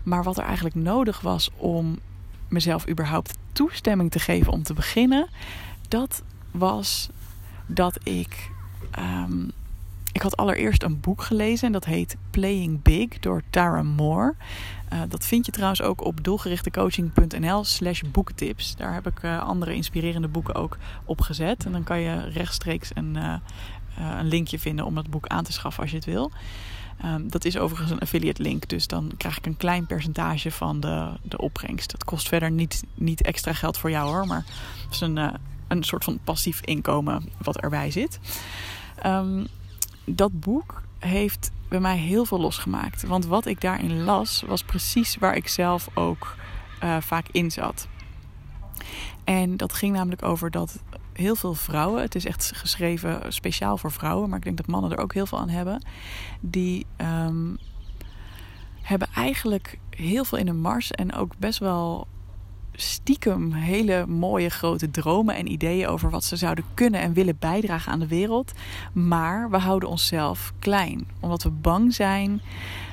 Maar 0.03 0.23
wat 0.23 0.39
er 0.39 0.45
eigenlijk 0.45 0.75
nodig 0.75 1.21
was 1.21 1.51
om 1.57 1.99
mezelf 2.49 2.89
überhaupt 2.89 3.39
toestemming 3.53 4.11
te 4.11 4.19
geven 4.19 4.53
om 4.53 4.63
te 4.63 4.75
beginnen, 4.75 5.29
dat 5.89 6.23
was 6.51 7.09
dat 7.67 7.99
ik. 8.03 8.51
Um, 8.99 9.53
ik 10.13 10.23
had 10.23 10.37
allereerst 10.37 10.83
een 10.83 11.01
boek 11.01 11.23
gelezen 11.23 11.67
en 11.67 11.73
dat 11.73 11.85
heet 11.85 12.17
Playing 12.31 12.83
Big 12.83 13.09
door 13.09 13.43
Tara 13.51 13.83
Moore. 13.83 14.35
Uh, 14.93 15.01
dat 15.09 15.25
vind 15.25 15.47
je 15.47 15.53
trouwens 15.53 15.83
ook 15.83 16.05
op 16.05 16.25
doelgerichtecoaching.nl 16.25 17.65
slash 17.65 18.01
boektips. 18.01 18.77
Daar 18.77 18.95
heb 18.95 19.07
ik 19.07 19.23
uh, 19.23 19.43
andere 19.43 19.75
inspirerende 19.75 20.29
boeken 20.29 20.55
ook 20.55 20.79
op 21.05 21.21
gezet. 21.21 21.65
En 21.65 21.73
dan 21.73 21.85
kan 21.85 22.01
je 22.01 22.29
rechtstreeks 22.29 22.91
een, 22.95 23.17
uh, 23.17 23.35
een 24.19 24.29
linkje 24.29 24.59
vinden 24.59 24.85
om 24.85 24.95
dat 24.95 25.11
boek 25.11 25.27
aan 25.27 25.45
te 25.45 25.53
schaffen 25.53 25.83
als 25.83 25.91
je 25.91 25.97
het 25.97 26.07
wil. 26.07 26.31
Um, 27.05 27.31
dat 27.31 27.45
is 27.45 27.59
overigens 27.59 27.91
een 27.91 28.01
affiliate 28.01 28.43
link, 28.43 28.69
dus 28.69 28.87
dan 28.87 29.13
krijg 29.17 29.39
ik 29.39 29.47
een 29.47 29.57
klein 29.57 29.87
percentage 29.87 30.51
van 30.51 30.81
de, 30.81 31.11
de 31.23 31.39
opbrengst. 31.39 31.91
Dat 31.91 32.05
kost 32.05 32.29
verder 32.29 32.51
niet, 32.51 32.85
niet 32.95 33.23
extra 33.23 33.53
geld 33.53 33.79
voor 33.79 33.91
jou 33.91 34.09
hoor, 34.09 34.27
maar 34.27 34.45
het 34.85 34.95
is 34.95 35.01
een, 35.01 35.17
een 35.69 35.83
soort 35.83 36.05
van 36.05 36.19
passief 36.25 36.61
inkomen 36.61 37.29
wat 37.39 37.61
erbij 37.61 37.91
zit. 37.91 38.19
Um, 39.07 39.47
dat 40.05 40.41
boek 40.41 40.83
heeft 40.99 41.51
bij 41.69 41.81
mij 41.81 41.97
heel 41.97 42.25
veel 42.25 42.41
losgemaakt. 42.41 43.03
Want 43.03 43.27
wat 43.27 43.47
ik 43.47 43.61
daarin 43.61 44.03
las, 44.03 44.43
was 44.47 44.63
precies 44.63 45.17
waar 45.17 45.37
ik 45.37 45.49
zelf 45.49 45.89
ook 45.95 46.37
uh, 46.83 46.97
vaak 47.01 47.29
in 47.31 47.51
zat. 47.51 47.89
En 49.25 49.57
dat 49.57 49.73
ging 49.73 49.95
namelijk 49.95 50.23
over 50.23 50.51
dat 50.51 50.83
heel 51.13 51.35
veel 51.35 51.55
vrouwen, 51.55 52.03
het 52.03 52.15
is 52.15 52.25
echt 52.25 52.53
geschreven 52.55 53.33
speciaal 53.33 53.79
voor 53.79 53.93
vrouwen, 53.93 54.29
maar 54.29 54.39
ik 54.39 54.45
denk 54.45 54.57
dat 54.57 54.67
mannen 54.67 54.91
er 54.91 54.99
ook 54.99 55.15
heel 55.15 55.27
veel 55.27 55.39
aan 55.39 55.49
hebben, 55.49 55.85
die 56.41 56.87
um, 56.97 57.59
hebben 58.83 59.09
eigenlijk 59.15 59.79
heel 59.91 60.25
veel 60.25 60.39
in 60.39 60.47
de 60.47 60.53
mars 60.53 60.91
en 60.91 61.15
ook 61.15 61.33
best 61.39 61.59
wel 61.59 62.07
stiekem 62.75 63.53
hele 63.53 64.07
mooie 64.07 64.49
grote 64.49 64.91
dromen 64.91 65.35
en 65.35 65.53
ideeën 65.53 65.87
over 65.87 66.11
wat 66.11 66.25
ze 66.25 66.37
zouden 66.37 66.65
kunnen 66.75 67.01
en 67.01 67.13
willen 67.13 67.37
bijdragen 67.39 67.93
aan 67.93 67.99
de 67.99 68.07
wereld. 68.07 68.53
Maar 68.93 69.51
we 69.51 69.57
houden 69.57 69.89
onszelf 69.89 70.53
klein, 70.59 71.09
omdat 71.21 71.43
we 71.43 71.51
bang 71.51 71.95
zijn 71.95 72.41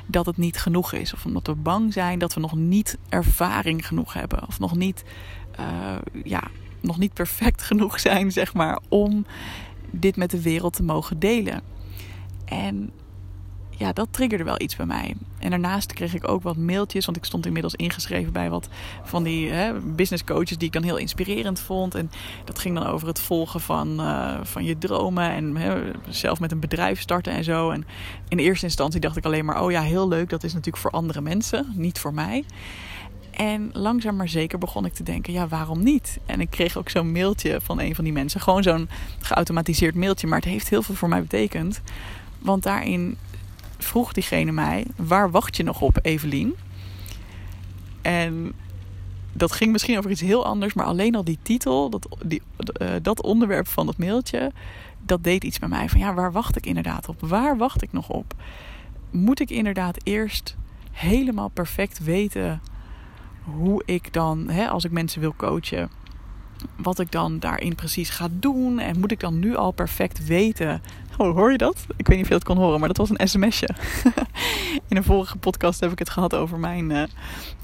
dat 0.06 0.26
het 0.26 0.38
niet 0.38 0.58
genoeg 0.58 0.94
is, 0.94 1.14
of 1.14 1.26
omdat 1.26 1.48
we 1.48 1.56
bang 1.56 1.94
zijn 1.94 2.20
dat 2.20 2.34
we 2.34 2.40
nog 2.40 2.56
niet 2.56 2.98
ervaring 3.10 3.88
genoeg 3.88 4.14
hebben, 4.14 4.48
of 4.48 4.60
nog 4.60 4.76
niet 4.76 5.04
uh, 5.60 5.96
ja, 6.24 6.44
nog 6.82 6.98
niet 6.98 7.14
perfect 7.14 7.62
genoeg 7.70 8.00
zijn, 8.00 8.32
zeg 8.32 8.54
maar, 8.54 8.80
om 8.90 9.26
dit 9.92 10.16
met 10.16 10.32
de 10.32 10.42
wereld 10.42 10.74
te 10.74 10.84
mogen 10.84 11.20
delen. 11.20 11.62
En 12.46 12.92
ja, 13.80 13.94
dat 13.94 14.08
triggerde 14.12 14.44
wel 14.44 14.62
iets 14.62 14.76
bij 14.76 14.86
mij. 14.86 15.16
En 15.38 15.50
daarnaast 15.50 15.94
kreeg 15.94 16.14
ik 16.14 16.28
ook 16.28 16.44
wat 16.44 16.58
mailtjes, 16.58 17.06
want 17.06 17.18
ik 17.18 17.26
stond 17.26 17.46
inmiddels 17.46 17.76
ingeschreven 17.76 18.34
bij 18.34 18.50
wat 18.50 18.70
van 19.04 19.24
die 19.24 19.50
hè, 19.50 19.80
business 19.80 20.24
coaches 20.24 20.58
die 20.58 20.68
ik 20.68 20.74
dan 20.74 20.84
heel 20.84 20.98
inspirerend 20.98 21.60
vond. 21.60 21.96
En 21.96 22.12
dat 22.46 22.60
ging 22.60 22.76
dan 22.76 22.88
over 22.88 23.08
het 23.08 23.20
volgen 23.20 23.62
van, 23.62 24.02
uh, 24.02 24.40
van 24.44 24.64
je 24.64 24.78
dromen 24.78 25.32
en 25.32 25.56
hè, 25.56 25.92
zelf 26.10 26.40
met 26.40 26.52
een 26.52 26.60
bedrijf 26.60 27.00
starten 27.00 27.34
en 27.34 27.44
zo. 27.44 27.70
En 27.70 27.86
in 28.28 28.38
eerste 28.38 28.66
instantie 28.66 29.00
dacht 29.00 29.18
ik 29.18 29.26
alleen 29.26 29.46
maar, 29.46 29.64
oh 29.64 29.72
ja, 29.72 29.82
heel 29.82 30.08
leuk, 30.08 30.30
dat 30.30 30.44
is 30.44 30.54
natuurlijk 30.54 30.84
voor 30.84 30.92
andere 30.92 31.22
mensen, 31.22 31.74
niet 31.76 32.00
voor 32.00 32.14
mij. 32.14 32.46
En 33.32 33.70
langzaam 33.74 34.16
maar 34.16 34.30
zeker 34.30 34.58
begon 34.58 34.86
ik 34.86 34.94
te 34.94 35.04
denken, 35.04 35.34
ja, 35.34 35.48
waarom 35.48 35.84
niet? 35.84 36.20
En 36.26 36.42
ik 36.42 36.50
kreeg 36.50 36.78
ook 36.78 36.90
zo'n 36.90 37.12
mailtje 37.12 37.60
van 37.62 37.80
een 37.80 37.96
van 37.96 38.04
die 38.04 38.14
mensen. 38.14 38.42
Gewoon 38.42 38.64
zo'n 38.64 38.90
geautomatiseerd 39.20 39.96
mailtje, 39.96 40.28
maar 40.28 40.40
het 40.40 40.50
heeft 40.50 40.70
heel 40.70 40.82
veel 40.82 40.96
voor 40.96 41.10
mij 41.10 41.22
betekend. 41.22 41.82
Want 42.40 42.64
daarin 42.64 43.18
vroeg 43.84 44.14
diegene 44.14 44.52
mij, 44.52 44.86
waar 44.96 45.32
wacht 45.32 45.58
je 45.58 45.64
nog 45.64 45.82
op, 45.82 46.00
Evelien? 46.02 46.56
En 48.02 48.54
dat 49.34 49.52
ging 49.52 49.72
misschien 49.72 49.98
over 49.98 50.12
iets 50.12 50.22
heel 50.22 50.46
anders, 50.46 50.74
maar 50.74 50.86
alleen 50.86 51.16
al 51.16 51.24
die 51.24 51.40
titel, 51.42 51.90
dat, 51.90 52.08
die, 52.26 52.42
uh, 52.82 52.90
dat 53.02 53.22
onderwerp 53.22 53.68
van 53.68 53.86
dat 53.86 53.98
mailtje, 53.98 54.52
dat 55.02 55.24
deed 55.24 55.44
iets 55.44 55.60
bij 55.60 55.70
mij. 55.70 55.90
Van 55.90 56.00
ja, 56.00 56.14
waar 56.14 56.32
wacht 56.32 56.58
ik 56.58 56.66
inderdaad 56.66 57.10
op? 57.10 57.20
Waar 57.20 57.58
wacht 57.58 57.82
ik 57.82 57.92
nog 57.92 58.10
op? 58.10 58.34
Moet 59.12 59.40
ik 59.40 59.50
inderdaad 59.50 59.98
eerst 60.04 60.56
helemaal 60.92 61.50
perfect 61.50 62.04
weten 62.04 62.62
hoe 63.44 63.84
ik 63.86 64.14
dan, 64.14 64.50
hè, 64.50 64.68
als 64.68 64.84
ik 64.84 64.92
mensen 64.92 65.22
wil 65.22 65.34
coachen, 65.36 65.90
wat 66.76 67.00
ik 67.00 67.12
dan 67.12 67.40
daarin 67.40 67.76
precies 67.76 68.10
ga 68.10 68.28
doen. 68.32 68.80
En 68.80 69.00
moet 69.00 69.12
ik 69.12 69.20
dan 69.20 69.40
nu 69.40 69.56
al 69.56 69.72
perfect 69.72 70.26
weten. 70.26 70.82
Oh, 71.22 71.36
hoor 71.36 71.52
je 71.52 71.58
dat? 71.58 71.86
Ik 71.98 72.08
weet 72.08 72.16
niet 72.18 72.26
of 72.26 72.28
je 72.28 72.34
dat 72.34 72.44
kon 72.44 72.58
horen, 72.58 72.80
maar 72.80 72.88
dat 72.88 72.98
was 72.98 73.10
een 73.10 73.28
sms'je. 73.28 73.70
In 74.90 74.98
een 74.98 75.04
vorige 75.04 75.38
podcast 75.38 75.80
heb 75.80 75.92
ik 75.92 76.00
het 76.00 76.10
gehad 76.10 76.36
over 76.36 76.60
mijn 76.60 76.90
uh, 76.90 77.04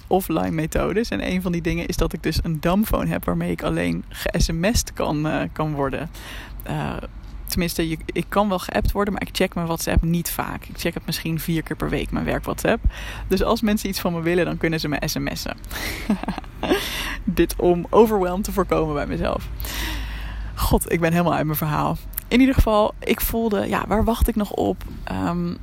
offline 0.07 0.51
methodes. 0.51 1.09
En 1.09 1.31
een 1.31 1.41
van 1.41 1.51
die 1.51 1.61
dingen 1.61 1.87
is 1.87 1.97
dat 1.97 2.13
ik 2.13 2.23
dus 2.23 2.39
een 2.43 2.59
dumbphone 2.59 3.07
heb 3.07 3.25
waarmee 3.25 3.51
ik 3.51 3.63
alleen 3.63 4.03
ge-sms'd 4.09 4.93
kan, 4.93 5.27
uh, 5.27 5.41
kan 5.51 5.73
worden. 5.73 6.09
Uh, 6.69 6.93
tenminste, 7.45 7.87
ik 8.05 8.25
kan 8.29 8.49
wel 8.49 8.59
geappt 8.59 8.91
worden, 8.91 9.13
maar 9.13 9.21
ik 9.21 9.35
check 9.35 9.55
mijn 9.55 9.67
WhatsApp 9.67 10.03
niet 10.03 10.29
vaak. 10.29 10.65
Ik 10.65 10.77
check 10.77 10.93
het 10.93 11.05
misschien 11.05 11.39
vier 11.39 11.63
keer 11.63 11.75
per 11.75 11.89
week, 11.89 12.11
mijn 12.11 12.25
werk 12.25 12.43
WhatsApp. 12.43 12.83
Dus 13.27 13.43
als 13.43 13.61
mensen 13.61 13.89
iets 13.89 13.99
van 13.99 14.13
me 14.13 14.21
willen, 14.21 14.45
dan 14.45 14.57
kunnen 14.57 14.79
ze 14.79 14.87
me 14.87 14.97
sms'en. 15.05 15.57
Dit 17.23 17.55
om 17.57 17.87
overwhelm 17.89 18.41
te 18.41 18.51
voorkomen 18.51 18.93
bij 18.93 19.07
mezelf. 19.07 19.47
God, 20.55 20.91
ik 20.91 20.99
ben 20.99 21.11
helemaal 21.11 21.33
uit 21.33 21.45
mijn 21.45 21.57
verhaal. 21.57 21.97
In 22.27 22.39
ieder 22.39 22.55
geval, 22.55 22.93
ik 22.99 23.21
voelde, 23.21 23.67
ja, 23.67 23.85
waar 23.87 24.03
wacht 24.03 24.27
ik 24.27 24.35
nog 24.35 24.51
op? 24.51 24.83
Um, 25.11 25.57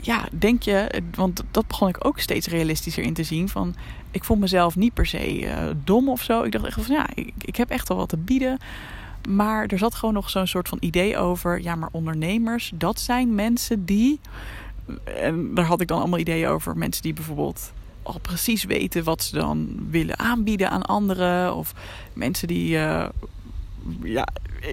ja, 0.00 0.28
denk 0.32 0.62
je, 0.62 1.02
want 1.14 1.42
dat 1.50 1.66
begon 1.66 1.88
ik 1.88 2.06
ook 2.06 2.18
steeds 2.18 2.46
realistischer 2.46 3.02
in 3.02 3.14
te 3.14 3.22
zien. 3.22 3.48
Van, 3.48 3.74
ik 4.10 4.24
vond 4.24 4.40
mezelf 4.40 4.76
niet 4.76 4.94
per 4.94 5.06
se 5.06 5.40
uh, 5.40 5.56
dom 5.84 6.08
of 6.08 6.22
zo. 6.22 6.42
Ik 6.42 6.52
dacht 6.52 6.64
echt 6.64 6.80
van, 6.84 6.94
ja, 6.94 7.06
ik, 7.14 7.32
ik 7.38 7.56
heb 7.56 7.70
echt 7.70 7.88
wel 7.88 7.96
wat 7.96 8.08
te 8.08 8.16
bieden. 8.16 8.58
Maar 9.28 9.66
er 9.66 9.78
zat 9.78 9.94
gewoon 9.94 10.14
nog 10.14 10.30
zo'n 10.30 10.46
soort 10.46 10.68
van 10.68 10.78
idee 10.80 11.18
over. 11.18 11.62
Ja, 11.62 11.74
maar 11.74 11.88
ondernemers, 11.92 12.72
dat 12.74 13.00
zijn 13.00 13.34
mensen 13.34 13.84
die. 13.84 14.20
En 15.04 15.54
daar 15.54 15.64
had 15.64 15.80
ik 15.80 15.88
dan 15.88 15.98
allemaal 15.98 16.18
ideeën 16.18 16.48
over. 16.48 16.76
Mensen 16.76 17.02
die 17.02 17.12
bijvoorbeeld 17.12 17.72
al 18.02 18.18
precies 18.22 18.64
weten 18.64 19.04
wat 19.04 19.22
ze 19.22 19.34
dan 19.34 19.86
willen 19.90 20.18
aanbieden 20.18 20.70
aan 20.70 20.82
anderen. 20.82 21.54
Of 21.54 21.74
mensen 22.12 22.48
die. 22.48 22.76
Uh, 22.76 23.08
ja, 24.02 24.28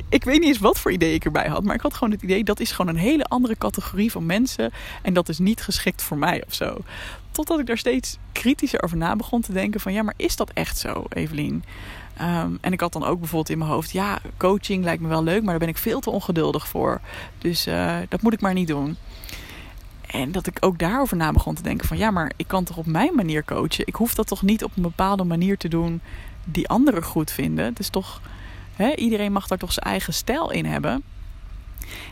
ik 0.10 0.24
weet 0.24 0.40
niet 0.40 0.48
eens 0.48 0.58
wat 0.58 0.80
voor 0.80 0.92
idee 0.92 1.14
ik 1.14 1.26
erbij 1.26 1.48
had. 1.48 1.64
Maar 1.64 1.76
ik 1.76 1.82
had 1.82 1.94
gewoon 1.94 2.12
het 2.12 2.22
idee 2.22 2.44
dat 2.44 2.60
is 2.60 2.72
gewoon 2.72 2.96
een 2.96 3.02
hele 3.02 3.24
andere 3.24 3.58
categorie 3.58 4.12
van 4.12 4.26
mensen. 4.26 4.72
En 5.02 5.14
dat 5.14 5.30
is 5.30 5.40
niet 5.40 5.62
geschikt 5.62 6.02
voor 6.02 6.18
mij 6.18 6.44
of 6.48 6.54
zo. 6.54 6.78
Totdat 7.32 7.60
ik 7.60 7.66
daar 7.66 7.78
steeds 7.78 8.18
kritischer 8.32 8.84
over 8.84 8.98
na 8.98 9.16
begon 9.16 9.42
te 9.42 9.54
denken: 9.54 9.80
van 9.80 9.94
ja, 9.94 10.04
maar 10.04 10.14
is 10.18 10.36
dat 10.36 10.52
echt 10.54 10.78
zo, 10.78 11.06
Evelien? 11.10 11.64
Um, 12.22 12.58
en 12.62 12.74
ik 12.74 12.80
had 12.80 12.94
dan 12.94 13.06
ook 13.06 13.20
bijvoorbeeld 13.20 13.50
in 13.50 13.58
mijn 13.58 13.70
hoofd: 13.70 13.92
ja, 13.92 14.20
coaching 14.38 14.84
lijkt 14.84 15.02
me 15.02 15.08
wel 15.08 15.24
leuk, 15.24 15.42
maar 15.42 15.50
daar 15.50 15.60
ben 15.60 15.68
ik 15.68 15.78
veel 15.78 16.00
te 16.00 16.10
ongeduldig 16.10 16.68
voor. 16.68 17.02
Dus 17.38 17.68
uh, 17.68 17.98
dat 18.10 18.22
moet 18.22 18.34
ik 18.34 18.42
maar 18.42 18.54
niet 18.54 18.68
doen. 18.68 18.98
En 20.08 20.32
dat 20.32 20.48
ik 20.48 20.58
ook 20.60 20.80
daarover 20.80 21.18
na 21.18 21.32
begon 21.32 21.56
te 21.56 21.62
denken 21.62 21.88
van 21.88 21.98
ja, 21.98 22.12
maar 22.12 22.32
ik 22.36 22.48
kan 22.48 22.64
toch 22.64 22.78
op 22.78 22.86
mijn 22.86 23.16
manier 23.16 23.46
coachen. 23.46 23.88
Ik 23.88 23.96
hoef 23.96 24.14
dat 24.14 24.28
toch 24.28 24.42
niet 24.42 24.64
op 24.64 24.72
een 24.76 24.82
bepaalde 24.82 25.24
manier 25.24 25.58
te 25.58 25.68
doen 25.68 26.02
die 26.44 26.68
anderen 26.68 27.04
goed 27.04 27.32
vinden. 27.32 27.66
Het 27.66 27.80
is 27.80 27.90
toch, 27.90 28.22
iedereen 28.96 29.32
mag 29.32 29.48
daar 29.48 29.58
toch 29.58 29.74
zijn 29.74 29.86
eigen 29.86 30.14
stijl 30.14 30.52
in 30.52 30.66
hebben. 30.66 31.04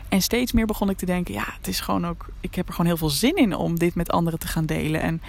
En 0.08 0.22
steeds 0.22 0.52
meer 0.52 0.66
begon 0.66 0.90
ik 0.90 0.96
te 0.96 1.06
denken, 1.06 1.34
ja, 1.34 1.44
het 1.56 1.68
is 1.68 1.80
gewoon 1.80 2.06
ook, 2.06 2.26
ik 2.40 2.54
heb 2.54 2.66
er 2.66 2.72
gewoon 2.72 2.86
heel 2.86 2.96
veel 2.96 3.10
zin 3.10 3.36
in 3.36 3.54
om 3.54 3.78
dit 3.78 3.94
met 3.94 4.10
anderen 4.10 4.38
te 4.38 4.48
gaan 4.48 4.66
delen. 4.66 5.00
En 5.00 5.22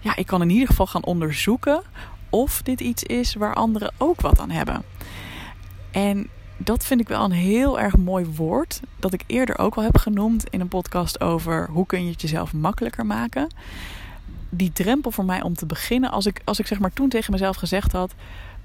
ja, 0.00 0.16
ik 0.16 0.26
kan 0.26 0.42
in 0.42 0.50
ieder 0.50 0.66
geval 0.66 0.86
gaan 0.86 1.04
onderzoeken 1.04 1.82
of 2.30 2.62
dit 2.62 2.80
iets 2.80 3.02
is 3.02 3.34
waar 3.34 3.54
anderen 3.54 3.92
ook 3.96 4.20
wat 4.20 4.38
aan 4.38 4.50
hebben. 4.50 4.82
En 5.90 6.28
dat 6.56 6.84
vind 6.84 7.00
ik 7.00 7.08
wel 7.08 7.24
een 7.24 7.30
heel 7.30 7.80
erg 7.80 7.96
mooi 7.96 8.24
woord. 8.24 8.80
Dat 8.96 9.12
ik 9.12 9.24
eerder 9.26 9.58
ook 9.58 9.74
al 9.74 9.82
heb 9.82 9.96
genoemd 9.96 10.48
in 10.50 10.60
een 10.60 10.68
podcast 10.68 11.20
over 11.20 11.68
hoe 11.70 11.86
kun 11.86 12.04
je 12.04 12.10
het 12.10 12.20
jezelf 12.20 12.52
makkelijker 12.52 13.06
maken. 13.06 13.48
Die 14.50 14.72
drempel 14.72 15.10
voor 15.10 15.24
mij 15.24 15.42
om 15.42 15.54
te 15.54 15.66
beginnen, 15.66 16.10
als 16.10 16.26
ik, 16.26 16.40
als 16.44 16.58
ik 16.58 16.66
zeg 16.66 16.78
maar 16.78 16.92
toen 16.92 17.08
tegen 17.08 17.32
mezelf 17.32 17.56
gezegd 17.56 17.92
had: 17.92 18.14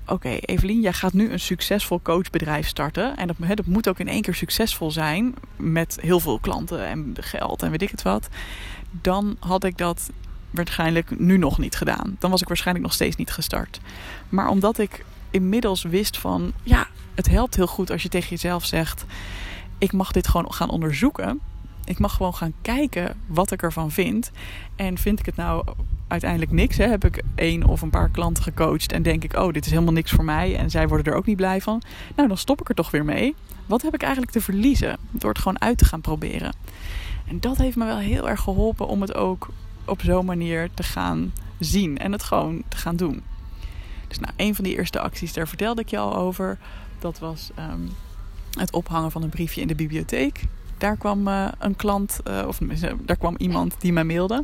Oké, 0.05 0.29
Evelien, 0.29 0.81
jij 0.81 0.93
gaat 0.93 1.13
nu 1.13 1.31
een 1.31 1.39
succesvol 1.39 2.01
coachbedrijf 2.01 2.67
starten. 2.67 3.17
En 3.17 3.27
dat, 3.27 3.36
dat 3.55 3.65
moet 3.65 3.89
ook 3.89 4.00
in 4.00 4.07
één 4.07 4.22
keer 4.22 4.36
succesvol 4.36 4.91
zijn. 4.91 5.36
Met 5.55 5.98
heel 6.01 6.19
veel 6.19 6.39
klanten 6.39 6.86
en 6.86 7.15
geld 7.19 7.63
en 7.63 7.72
weet 7.72 7.81
ik 7.81 7.91
het 7.91 8.01
wat. 8.01 8.27
Dan 9.01 9.38
had 9.39 9.63
ik 9.63 9.77
dat 9.77 10.10
waarschijnlijk 10.51 11.19
nu 11.19 11.38
nog 11.38 11.57
niet 11.57 11.75
gedaan. 11.75 12.15
Dan 12.19 12.31
was 12.31 12.41
ik 12.41 12.48
waarschijnlijk 12.48 12.86
nog 12.86 12.95
steeds 12.95 13.15
niet 13.15 13.31
gestart. 13.31 13.79
Maar 14.29 14.48
omdat 14.48 14.77
ik 14.77 15.05
inmiddels 15.29 15.83
wist 15.83 16.17
van 16.17 16.53
ja, 16.63 16.88
het 17.15 17.29
helpt 17.29 17.55
heel 17.55 17.67
goed 17.67 17.91
als 17.91 18.03
je 18.03 18.10
tegen 18.10 18.29
jezelf 18.29 18.65
zegt: 18.65 19.05
ik 19.77 19.91
mag 19.91 20.12
dit 20.12 20.27
gewoon 20.27 20.53
gaan 20.53 20.69
onderzoeken. 20.69 21.39
Ik 21.83 22.00
mag 22.00 22.13
gewoon 22.13 22.36
gaan 22.36 22.53
kijken 22.62 23.15
wat 23.27 23.51
ik 23.51 23.62
ervan 23.62 23.91
vind. 23.91 24.31
En 24.75 24.98
vind 24.98 25.19
ik 25.19 25.25
het 25.25 25.36
nou 25.36 25.65
uiteindelijk 26.13 26.51
niks? 26.51 26.77
Hè? 26.77 26.88
Heb 26.88 27.05
ik 27.05 27.24
één 27.36 27.63
of 27.63 27.82
een 27.82 27.89
paar 27.89 28.10
klanten 28.10 28.43
gecoacht 28.43 28.91
en 28.91 29.01
denk 29.01 29.24
ik: 29.24 29.36
oh, 29.38 29.53
dit 29.53 29.65
is 29.65 29.72
helemaal 29.72 29.93
niks 29.93 30.12
voor 30.12 30.24
mij 30.24 30.58
en 30.58 30.70
zij 30.70 30.88
worden 30.88 31.12
er 31.12 31.17
ook 31.17 31.25
niet 31.25 31.38
blij 31.38 31.62
van. 31.62 31.82
Nou, 32.15 32.27
dan 32.27 32.38
stop 32.38 32.62
ik 32.62 32.70
er 32.70 32.75
toch 32.75 32.91
weer 32.91 33.05
mee. 33.05 33.36
Wat 33.65 33.82
heb 33.82 33.93
ik 33.93 34.01
eigenlijk 34.01 34.32
te 34.32 34.41
verliezen 34.41 34.98
door 35.12 35.29
het 35.29 35.39
gewoon 35.39 35.62
uit 35.62 35.77
te 35.77 35.86
gaan 35.86 36.01
proberen? 36.01 36.55
En 37.27 37.39
dat 37.39 37.58
heeft 37.58 37.75
me 37.75 37.86
wel 37.86 37.98
heel 37.98 38.29
erg 38.29 38.41
geholpen 38.41 38.88
om 38.88 39.01
het 39.01 39.15
ook 39.15 39.50
op 39.86 40.01
zo'n 40.01 40.25
manier 40.25 40.70
te 40.74 40.84
gaan 40.84 41.34
zien 41.60 41.98
en 41.98 42.12
het 42.12 42.24
gewoon 42.24 42.63
te 42.67 42.77
gaan 42.77 42.96
doen. 42.96 43.24
Dus 44.08 44.20
nou, 44.20 44.34
een 44.38 44.55
van 44.55 44.63
die 44.63 44.77
eerste 44.77 45.00
acties, 45.00 45.34
daar 45.34 45.48
vertelde 45.48 45.82
ik 45.82 45.89
je 45.89 45.98
al 45.98 46.15
over. 46.15 46.58
Dat 47.00 47.20
was 47.20 47.50
ehm, 47.55 47.82
het 48.60 48.72
ophangen 48.72 49.12
van 49.12 49.24
een 49.24 49.29
briefje 49.29 49.62
in 49.62 49.67
de 49.67 49.75
bibliotheek. 49.75 50.43
Daar 50.77 50.98
kwam 50.98 51.27
uh, 51.27 51.48
een 51.60 51.75
klant, 51.75 52.20
uh, 52.27 52.43
of 52.48 52.58
daar 53.01 53.17
kwam 53.17 53.36
iemand 53.38 53.75
die 53.79 53.93
mij 53.93 54.03
mailde. 54.03 54.43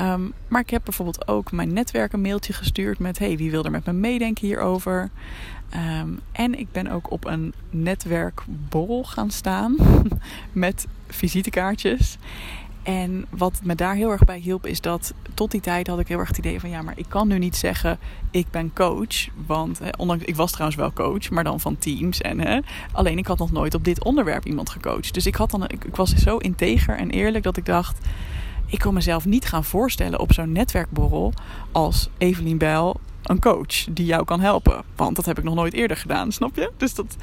Um, 0.00 0.32
maar 0.48 0.60
ik 0.60 0.70
heb 0.70 0.82
bijvoorbeeld 0.84 1.28
ook 1.28 1.52
mijn 1.52 1.72
netwerk 1.72 2.12
een 2.12 2.20
mailtje 2.20 2.52
gestuurd 2.52 2.98
met: 2.98 3.18
hey, 3.18 3.36
wie 3.36 3.50
wil 3.50 3.64
er 3.64 3.70
met 3.70 3.86
me 3.86 3.92
meedenken 3.92 4.46
hierover? 4.46 5.10
Um, 6.00 6.20
en 6.32 6.58
ik 6.58 6.72
ben 6.72 6.88
ook 6.88 7.10
op 7.10 7.24
een 7.24 7.54
netwerkborrel 7.70 9.04
gaan 9.04 9.30
staan 9.30 9.76
met 10.52 10.86
visitekaartjes. 11.06 12.18
En 12.82 13.24
wat 13.30 13.60
me 13.62 13.74
daar 13.74 13.94
heel 13.94 14.10
erg 14.10 14.24
bij 14.24 14.38
hielp, 14.38 14.66
is 14.66 14.80
dat 14.80 15.14
tot 15.34 15.50
die 15.50 15.60
tijd 15.60 15.86
had 15.86 15.98
ik 15.98 16.08
heel 16.08 16.18
erg 16.18 16.28
het 16.28 16.38
idee 16.38 16.60
van 16.60 16.70
ja, 16.70 16.82
maar 16.82 16.98
ik 16.98 17.08
kan 17.08 17.28
nu 17.28 17.38
niet 17.38 17.56
zeggen 17.56 17.98
ik 18.30 18.50
ben 18.50 18.72
coach. 18.74 19.28
Want 19.46 19.80
ondanks, 19.96 20.24
ik 20.24 20.36
was 20.36 20.50
trouwens 20.50 20.78
wel 20.80 20.92
coach, 20.92 21.30
maar 21.30 21.44
dan 21.44 21.60
van 21.60 21.78
teams. 21.78 22.20
En, 22.20 22.40
hè, 22.40 22.60
alleen 22.92 23.18
ik 23.18 23.26
had 23.26 23.38
nog 23.38 23.52
nooit 23.52 23.74
op 23.74 23.84
dit 23.84 24.04
onderwerp 24.04 24.44
iemand 24.44 24.70
gecoacht. 24.70 25.14
Dus 25.14 25.26
ik, 25.26 25.34
had 25.34 25.50
dan, 25.50 25.68
ik 25.68 25.96
was 25.96 26.14
zo 26.14 26.36
integer 26.36 26.96
en 26.96 27.10
eerlijk 27.10 27.44
dat 27.44 27.56
ik 27.56 27.64
dacht. 27.64 27.98
Ik 28.70 28.78
kon 28.78 28.94
mezelf 28.94 29.24
niet 29.24 29.46
gaan 29.46 29.64
voorstellen 29.64 30.18
op 30.18 30.32
zo'n 30.32 30.52
netwerkborrel 30.52 31.32
als 31.72 32.08
Evelien 32.18 32.58
Bijl, 32.58 33.00
een 33.22 33.40
coach 33.40 33.84
die 33.90 34.06
jou 34.06 34.24
kan 34.24 34.40
helpen. 34.40 34.84
Want 34.96 35.16
dat 35.16 35.24
heb 35.24 35.38
ik 35.38 35.44
nog 35.44 35.54
nooit 35.54 35.72
eerder 35.72 35.96
gedaan, 35.96 36.32
snap 36.32 36.56
je? 36.56 36.70
Dus 36.76 36.94
dat, 36.94 37.16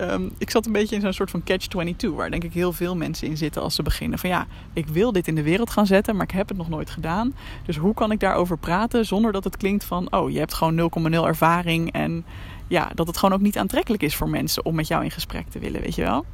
um, 0.00 0.32
ik 0.38 0.50
zat 0.50 0.66
een 0.66 0.72
beetje 0.72 0.94
in 0.94 1.00
zo'n 1.00 1.12
soort 1.12 1.30
van 1.30 1.42
catch-22, 1.44 2.14
waar 2.14 2.30
denk 2.30 2.44
ik 2.44 2.52
heel 2.52 2.72
veel 2.72 2.96
mensen 2.96 3.28
in 3.28 3.36
zitten 3.36 3.62
als 3.62 3.74
ze 3.74 3.82
beginnen. 3.82 4.18
Van 4.18 4.30
ja, 4.30 4.46
ik 4.72 4.86
wil 4.86 5.12
dit 5.12 5.28
in 5.28 5.34
de 5.34 5.42
wereld 5.42 5.70
gaan 5.70 5.86
zetten, 5.86 6.16
maar 6.16 6.24
ik 6.24 6.34
heb 6.34 6.48
het 6.48 6.56
nog 6.56 6.68
nooit 6.68 6.90
gedaan. 6.90 7.34
Dus 7.64 7.76
hoe 7.76 7.94
kan 7.94 8.12
ik 8.12 8.20
daarover 8.20 8.58
praten 8.58 9.06
zonder 9.06 9.32
dat 9.32 9.44
het 9.44 9.56
klinkt 9.56 9.84
van, 9.84 10.12
oh, 10.12 10.30
je 10.30 10.38
hebt 10.38 10.54
gewoon 10.54 10.90
0,0 11.12 11.26
ervaring 11.26 11.92
en 11.92 12.24
ja, 12.68 12.90
dat 12.94 13.06
het 13.06 13.16
gewoon 13.16 13.34
ook 13.34 13.44
niet 13.44 13.58
aantrekkelijk 13.58 14.02
is 14.02 14.16
voor 14.16 14.28
mensen 14.28 14.64
om 14.64 14.74
met 14.74 14.88
jou 14.88 15.04
in 15.04 15.10
gesprek 15.10 15.48
te 15.48 15.58
willen, 15.58 15.80
weet 15.80 15.94
je 15.94 16.02
wel? 16.02 16.24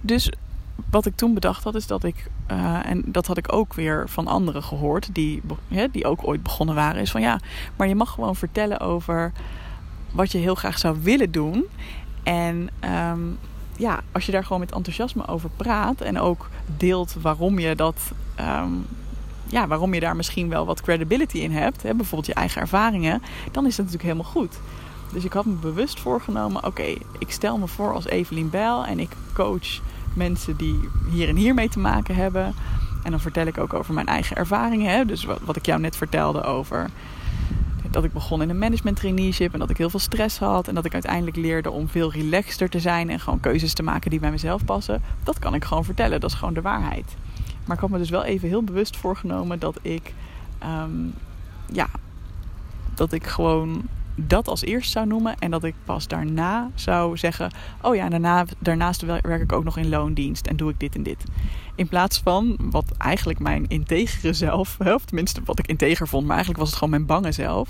Dus 0.00 0.32
wat 0.90 1.06
ik 1.06 1.16
toen 1.16 1.34
bedacht 1.34 1.64
had, 1.64 1.74
is 1.74 1.86
dat 1.86 2.04
ik, 2.04 2.30
uh, 2.50 2.86
en 2.86 3.02
dat 3.06 3.26
had 3.26 3.38
ik 3.38 3.52
ook 3.52 3.74
weer 3.74 4.08
van 4.08 4.26
anderen 4.26 4.62
gehoord, 4.62 5.14
die, 5.14 5.42
die 5.92 6.04
ook 6.04 6.26
ooit 6.26 6.42
begonnen 6.42 6.74
waren, 6.74 7.00
is 7.00 7.10
van 7.10 7.20
ja, 7.20 7.40
maar 7.76 7.88
je 7.88 7.94
mag 7.94 8.10
gewoon 8.10 8.36
vertellen 8.36 8.80
over 8.80 9.32
wat 10.10 10.32
je 10.32 10.38
heel 10.38 10.54
graag 10.54 10.78
zou 10.78 10.98
willen 11.02 11.30
doen. 11.30 11.64
En 12.22 12.68
um, 13.10 13.38
ja, 13.76 14.00
als 14.12 14.26
je 14.26 14.32
daar 14.32 14.44
gewoon 14.44 14.60
met 14.60 14.72
enthousiasme 14.72 15.26
over 15.26 15.50
praat 15.56 16.00
en 16.00 16.18
ook 16.18 16.48
deelt 16.76 17.16
waarom 17.20 17.58
je 17.58 17.74
dat. 17.74 18.12
Um, 18.40 18.86
ja, 19.46 19.66
waarom 19.66 19.94
je 19.94 20.00
daar 20.00 20.16
misschien 20.16 20.48
wel 20.48 20.66
wat 20.66 20.80
credibility 20.80 21.38
in 21.38 21.50
hebt, 21.50 21.82
hè, 21.82 21.94
bijvoorbeeld 21.94 22.26
je 22.26 22.34
eigen 22.34 22.60
ervaringen, 22.60 23.22
dan 23.50 23.66
is 23.66 23.76
dat 23.76 23.84
natuurlijk 23.86 24.12
helemaal 24.12 24.32
goed. 24.32 24.58
Dus 25.12 25.24
ik 25.24 25.32
had 25.32 25.44
me 25.44 25.52
bewust 25.52 26.00
voorgenomen: 26.00 26.66
oké, 26.66 26.94
ik 27.18 27.30
stel 27.30 27.58
me 27.58 27.66
voor 27.66 27.92
als 27.94 28.06
Evelien 28.06 28.50
Bijl 28.50 28.84
en 28.84 28.98
ik 28.98 29.10
coach 29.34 29.80
mensen 30.14 30.56
die 30.56 30.88
hier 31.10 31.28
en 31.28 31.36
hier 31.36 31.54
mee 31.54 31.68
te 31.68 31.78
maken 31.78 32.14
hebben. 32.14 32.54
En 33.02 33.10
dan 33.10 33.20
vertel 33.20 33.46
ik 33.46 33.58
ook 33.58 33.74
over 33.74 33.94
mijn 33.94 34.06
eigen 34.06 34.36
ervaringen. 34.36 34.92
Hè? 34.92 35.04
Dus 35.04 35.24
wat, 35.24 35.40
wat 35.44 35.56
ik 35.56 35.66
jou 35.66 35.80
net 35.80 35.96
vertelde 35.96 36.42
over 36.42 36.90
dat 37.92 38.04
ik 38.04 38.12
begon 38.12 38.42
in 38.42 38.50
een 38.50 38.58
management 38.58 38.96
traineeship 38.96 39.52
en 39.52 39.58
dat 39.58 39.70
ik 39.70 39.76
heel 39.76 39.90
veel 39.90 40.00
stress 40.00 40.38
had. 40.38 40.68
En 40.68 40.74
dat 40.74 40.84
ik 40.84 40.92
uiteindelijk 40.92 41.36
leerde 41.36 41.70
om 41.70 41.88
veel 41.88 42.12
relaxter 42.12 42.68
te 42.68 42.80
zijn 42.80 43.10
en 43.10 43.20
gewoon 43.20 43.40
keuzes 43.40 43.74
te 43.74 43.82
maken 43.82 44.10
die 44.10 44.20
bij 44.20 44.30
mezelf 44.30 44.64
passen. 44.64 45.02
Dat 45.24 45.38
kan 45.38 45.54
ik 45.54 45.64
gewoon 45.64 45.84
vertellen. 45.84 46.20
Dat 46.20 46.30
is 46.30 46.36
gewoon 46.36 46.54
de 46.54 46.60
waarheid. 46.60 47.16
Maar 47.64 47.76
ik 47.76 47.82
had 47.82 47.90
me 47.90 47.98
dus 47.98 48.10
wel 48.10 48.24
even 48.24 48.48
heel 48.48 48.62
bewust 48.62 48.96
voorgenomen 48.96 49.58
dat 49.58 49.78
ik, 49.82 50.14
um, 50.64 51.14
ja, 51.72 51.88
dat 52.94 53.12
ik 53.12 53.26
gewoon 53.26 53.82
dat 54.14 54.48
als 54.48 54.62
eerst 54.62 54.90
zou 54.90 55.06
noemen. 55.06 55.38
En 55.38 55.50
dat 55.50 55.64
ik 55.64 55.74
pas 55.84 56.08
daarna 56.08 56.70
zou 56.74 57.16
zeggen: 57.16 57.50
Oh 57.82 57.94
ja, 57.94 58.08
daarna, 58.08 58.44
daarnaast 58.58 59.02
werk 59.02 59.42
ik 59.42 59.52
ook 59.52 59.64
nog 59.64 59.76
in 59.76 59.88
loondienst 59.88 60.46
en 60.46 60.56
doe 60.56 60.70
ik 60.70 60.80
dit 60.80 60.94
en 60.94 61.02
dit. 61.02 61.24
In 61.74 61.88
plaats 61.88 62.20
van 62.20 62.56
wat 62.58 62.84
eigenlijk 62.98 63.38
mijn 63.38 63.68
integere 63.68 64.32
zelf, 64.32 64.78
of 64.80 65.04
tenminste 65.04 65.40
wat 65.44 65.58
ik 65.58 65.66
integer 65.66 66.08
vond, 66.08 66.22
maar 66.22 66.34
eigenlijk 66.34 66.60
was 66.60 66.68
het 66.68 66.78
gewoon 66.78 66.92
mijn 66.92 67.06
bange 67.06 67.32
zelf. 67.32 67.68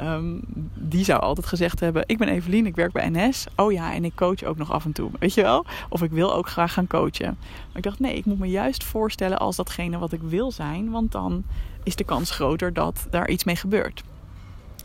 Um, 0.00 0.40
die 0.74 1.04
zou 1.04 1.20
altijd 1.20 1.46
gezegd 1.46 1.80
hebben: 1.80 2.02
Ik 2.06 2.18
ben 2.18 2.28
Evelien, 2.28 2.66
ik 2.66 2.76
werk 2.76 2.92
bij 2.92 3.08
NS. 3.08 3.46
Oh 3.56 3.72
ja, 3.72 3.94
en 3.94 4.04
ik 4.04 4.14
coach 4.14 4.42
ook 4.42 4.56
nog 4.56 4.72
af 4.72 4.84
en 4.84 4.92
toe. 4.92 5.10
Weet 5.18 5.34
je 5.34 5.42
wel? 5.42 5.66
Of 5.88 6.02
ik 6.02 6.10
wil 6.10 6.34
ook 6.34 6.48
graag 6.48 6.72
gaan 6.72 6.86
coachen. 6.86 7.36
Maar 7.40 7.76
ik 7.76 7.82
dacht: 7.82 7.98
Nee, 7.98 8.16
ik 8.16 8.24
moet 8.24 8.38
me 8.38 8.46
juist 8.46 8.84
voorstellen 8.84 9.38
als 9.38 9.56
datgene 9.56 9.98
wat 9.98 10.12
ik 10.12 10.22
wil 10.22 10.52
zijn, 10.52 10.90
want 10.90 11.12
dan 11.12 11.44
is 11.82 11.96
de 11.96 12.04
kans 12.04 12.30
groter 12.30 12.72
dat 12.72 13.06
daar 13.10 13.28
iets 13.28 13.44
mee 13.44 13.56
gebeurt. 13.56 14.02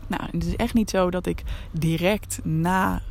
Nou, 0.06 0.22
het 0.30 0.46
is 0.46 0.56
echt 0.56 0.74
niet 0.74 0.90
zo 0.90 1.10
dat 1.10 1.26
ik 1.26 1.42
direct 1.70 2.40
na 2.44 3.02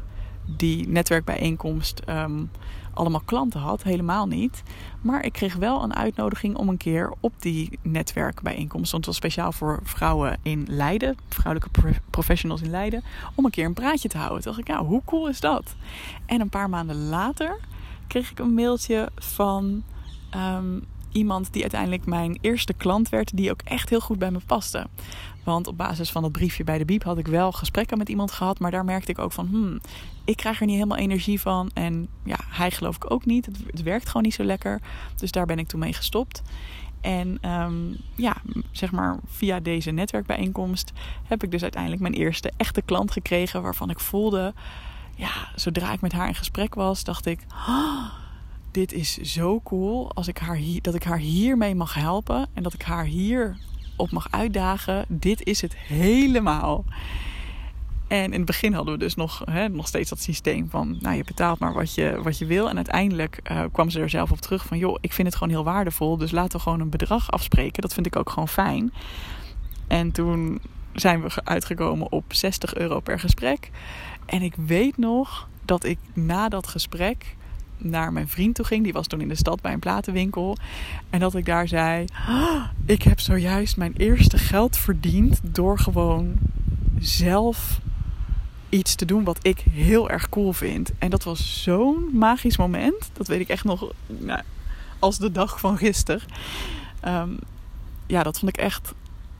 die 0.46 0.88
netwerkbijeenkomst 0.88 2.02
um, 2.10 2.50
allemaal 2.94 3.22
klanten 3.26 3.60
had. 3.60 3.84
Helemaal 3.84 4.28
niet. 4.28 4.64
Maar 5.02 5.26
ik 5.26 5.34
kreeg 5.34 5.56
wel 5.56 5.84
een 5.84 5.96
uitnodiging 5.96 6.56
om 6.56 6.70
een 6.70 6.78
keer 6.78 7.14
op 7.20 7.34
die 7.40 7.80
netwerkbijeenkomst, 7.82 8.92
want 8.92 9.06
het 9.06 9.06
was 9.06 9.16
speciaal 9.16 9.52
voor 9.52 9.80
vrouwen 9.84 10.38
in 10.42 10.66
Leiden, 10.70 11.18
vrouwelijke 11.30 12.00
professionals 12.10 12.62
in 12.62 12.70
Leiden, 12.70 13.04
om 13.36 13.46
een 13.46 13.52
keer 13.52 13.66
een 13.66 13.74
praatje 13.74 14.10
te 14.10 14.18
houden. 14.18 14.42
Toen 14.42 14.52
dacht 14.52 14.68
ik, 14.68 14.74
nou, 14.74 14.86
hoe 14.86 15.02
cool 15.06 15.30
is 15.30 15.40
dat? 15.40 15.76
En 16.26 16.42
een 16.42 16.50
paar 16.50 16.70
maanden 16.70 17.08
later 17.08 17.58
kreeg 18.08 18.32
ik 18.32 18.40
een 18.40 18.54
mailtje 18.54 19.10
van 19.16 19.84
um, 20.36 20.86
iemand 21.16 21.54
die 21.54 21.62
uiteindelijk 21.62 22.06
mijn 22.06 22.38
eerste 22.42 22.74
klant 22.74 23.10
werd, 23.10 23.38
die 23.38 23.52
ook 23.52 23.62
echt 23.62 23.90
heel 23.90 24.00
goed 24.00 24.20
bij 24.20 24.32
me 24.32 24.40
paste. 24.46 24.88
Want 25.44 25.68
op 25.68 25.78
basis 25.78 26.12
van 26.12 26.22
dat 26.22 26.32
briefje 26.32 26.64
bij 26.64 26.78
de 26.78 26.86
Biep 26.86 27.04
had 27.04 27.18
ik 27.18 27.28
wel 27.28 27.52
gesprekken 27.52 27.98
met 27.98 28.10
iemand 28.10 28.32
gehad. 28.32 28.60
Maar 28.60 28.72
daar 28.72 28.86
merkte 28.86 29.12
ik 29.12 29.20
ook 29.20 29.32
van, 29.32 29.48
hmm, 29.48 29.80
ik 30.26 30.38
krijg 30.38 30.60
er 30.60 30.66
niet 30.66 30.76
helemaal 30.76 30.98
energie 30.98 31.42
van. 31.42 31.72
En 31.74 32.08
ja, 32.24 32.40
hij 32.48 32.72
geloof 32.72 32.96
ik 32.96 33.12
ook 33.12 33.26
niet. 33.26 33.46
Het, 33.46 33.58
het 33.68 33.84
werkt 33.84 34.08
gewoon 34.08 34.24
niet 34.24 34.34
zo 34.34 34.44
lekker. 34.44 34.82
Dus 35.16 35.32
daar 35.32 35.46
ben 35.46 35.60
ik 35.60 35.68
toen 35.68 35.80
mee 35.80 35.94
gestopt. 35.94 36.42
En 37.02 37.50
um, 37.50 37.98
ja, 38.16 38.36
zeg 38.72 38.92
maar 38.92 39.20
via 39.28 39.60
deze 39.60 39.92
netwerkbijeenkomst 39.92 40.92
heb 41.28 41.44
ik 41.44 41.52
dus 41.52 41.62
uiteindelijk 41.62 42.02
mijn 42.02 42.14
eerste 42.14 42.52
echte 42.58 42.82
klant 42.82 43.12
gekregen. 43.12 43.62
Waarvan 43.62 43.90
ik 43.90 44.00
voelde, 44.00 44.54
ja, 45.16 45.32
zodra 45.56 45.94
ik 45.94 46.02
met 46.02 46.12
haar 46.12 46.28
in 46.28 46.36
gesprek 46.36 46.76
was, 46.76 47.04
dacht 47.04 47.26
ik... 47.26 47.40
Oh, 47.68 48.25
dit 48.76 48.94
is 48.94 49.18
zo 49.18 49.62
cool 49.64 50.12
als 50.14 50.28
ik 50.28 50.38
haar 50.38 50.56
hier, 50.56 50.82
dat 50.82 50.96
ik 50.96 51.04
haar 51.04 51.18
hiermee 51.18 51.76
mag 51.76 51.94
helpen. 51.94 52.48
En 52.54 52.64
dat 52.64 52.74
ik 52.74 52.82
haar 52.82 53.06
hier 53.06 53.58
op 53.96 54.12
mag 54.12 54.28
uitdagen. 54.32 55.06
Dit 55.08 55.44
is 55.44 55.62
het 55.62 55.76
helemaal. 55.76 56.86
En 58.08 58.24
in 58.24 58.32
het 58.32 58.46
begin 58.46 58.74
hadden 58.74 58.94
we 58.94 59.00
dus 59.00 59.16
nog, 59.16 59.42
hè, 59.46 59.70
nog 59.70 59.88
steeds 59.88 60.10
dat 60.10 60.20
systeem 60.20 60.70
van, 60.70 60.98
nou 61.00 61.16
je 61.16 61.24
betaalt 61.24 61.60
maar 61.60 61.74
wat 61.74 61.94
je, 61.94 62.20
wat 62.24 62.38
je 62.38 62.46
wil. 62.46 62.70
En 62.70 62.76
uiteindelijk 62.76 63.40
uh, 63.52 63.64
kwam 63.72 63.90
ze 63.90 64.00
er 64.00 64.10
zelf 64.10 64.32
op 64.32 64.42
terug 64.42 64.66
van, 64.66 64.78
joh, 64.78 64.98
ik 65.02 65.14
vind 65.14 65.28
het 65.28 65.38
gewoon 65.38 65.54
heel 65.54 65.64
waardevol. 65.64 66.18
Dus 66.18 66.32
laten 66.32 66.58
we 66.58 66.64
gewoon 66.64 66.80
een 66.80 66.90
bedrag 66.90 67.32
afspreken. 67.32 67.82
Dat 67.82 67.94
vind 67.94 68.06
ik 68.06 68.16
ook 68.16 68.30
gewoon 68.30 68.48
fijn. 68.48 68.94
En 69.88 70.12
toen 70.12 70.62
zijn 70.94 71.22
we 71.22 71.30
uitgekomen 71.44 72.12
op 72.12 72.34
60 72.34 72.76
euro 72.76 73.00
per 73.00 73.20
gesprek. 73.20 73.72
En 74.26 74.42
ik 74.42 74.56
weet 74.56 74.98
nog 74.98 75.48
dat 75.62 75.84
ik 75.84 76.00
na 76.14 76.50
dat 76.50 76.68
gesprek 76.68 77.36
naar 77.78 78.14
mijn 78.14 78.28
vriend 78.28 78.56
toe 78.56 78.66
ging. 78.66 78.84
Die 78.84 78.94
was 78.94 79.08
toen 79.08 79.22
in 79.22 79.28
de 79.28 79.36
stad 79.36 79.62
bij 79.62 79.74
een 79.74 79.80
platenwinkel. 79.80 80.58
En 81.10 81.20
dat 81.20 81.36
ik 81.36 81.46
daar 81.46 81.68
zei: 81.68 82.06
oh, 82.30 82.64
Ik 82.86 83.02
heb 83.02 83.20
zojuist 83.20 83.78
mijn 83.78 83.94
eerste 83.98 84.38
geld 84.38 84.78
verdiend 84.78 85.40
door 85.44 85.80
gewoon 85.80 86.34
zelf 87.00 87.80
iets 88.70 88.96
te 88.96 89.06
doen 89.06 89.24
wat 89.24 89.40
ik 89.42 89.60
heel 89.72 90.10
erg 90.10 90.30
cool 90.30 90.54
vind. 90.54 90.92
En 91.00 91.10
dat 91.10 91.24
was 91.24 91.64
zo'n 91.64 92.10
magisch 92.14 92.58
moment. 92.58 93.10
Dat 93.14 93.28
weet 93.28 93.40
ik 93.40 93.50
echt 93.50 93.64
nog 93.64 93.92
nou, 94.08 94.42
als 95.00 95.18
de 95.18 95.32
dag 95.32 95.60
van 95.60 95.78
gisteren. 95.78 96.22
Ehm, 97.00 97.30
ja, 98.08 98.24
dat 98.24 98.40
vond 98.40 98.58
ik 98.58 98.64
echt, 98.64 98.94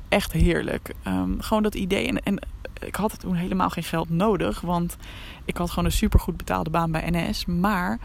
echt 0.10 0.32
heerlijk. 0.32 0.94
Ehm, 1.04 1.40
gewoon 1.40 1.64
dat 1.64 1.76
idee. 1.76 2.08
En, 2.08 2.24
en 2.24 2.40
ik 2.80 2.96
had 2.96 3.20
toen 3.20 3.36
helemaal 3.36 3.70
geen 3.70 3.84
geld 3.84 4.10
nodig. 4.10 4.62
Want 4.62 4.98
ik 5.46 5.58
had 5.58 5.70
gewoon 5.70 5.86
een 5.86 5.92
supergoed 5.92 6.38
betaalde 6.38 6.70
baan 6.70 6.92
bij 6.92 7.10
NS. 7.10 7.46
Maar 7.46 8.00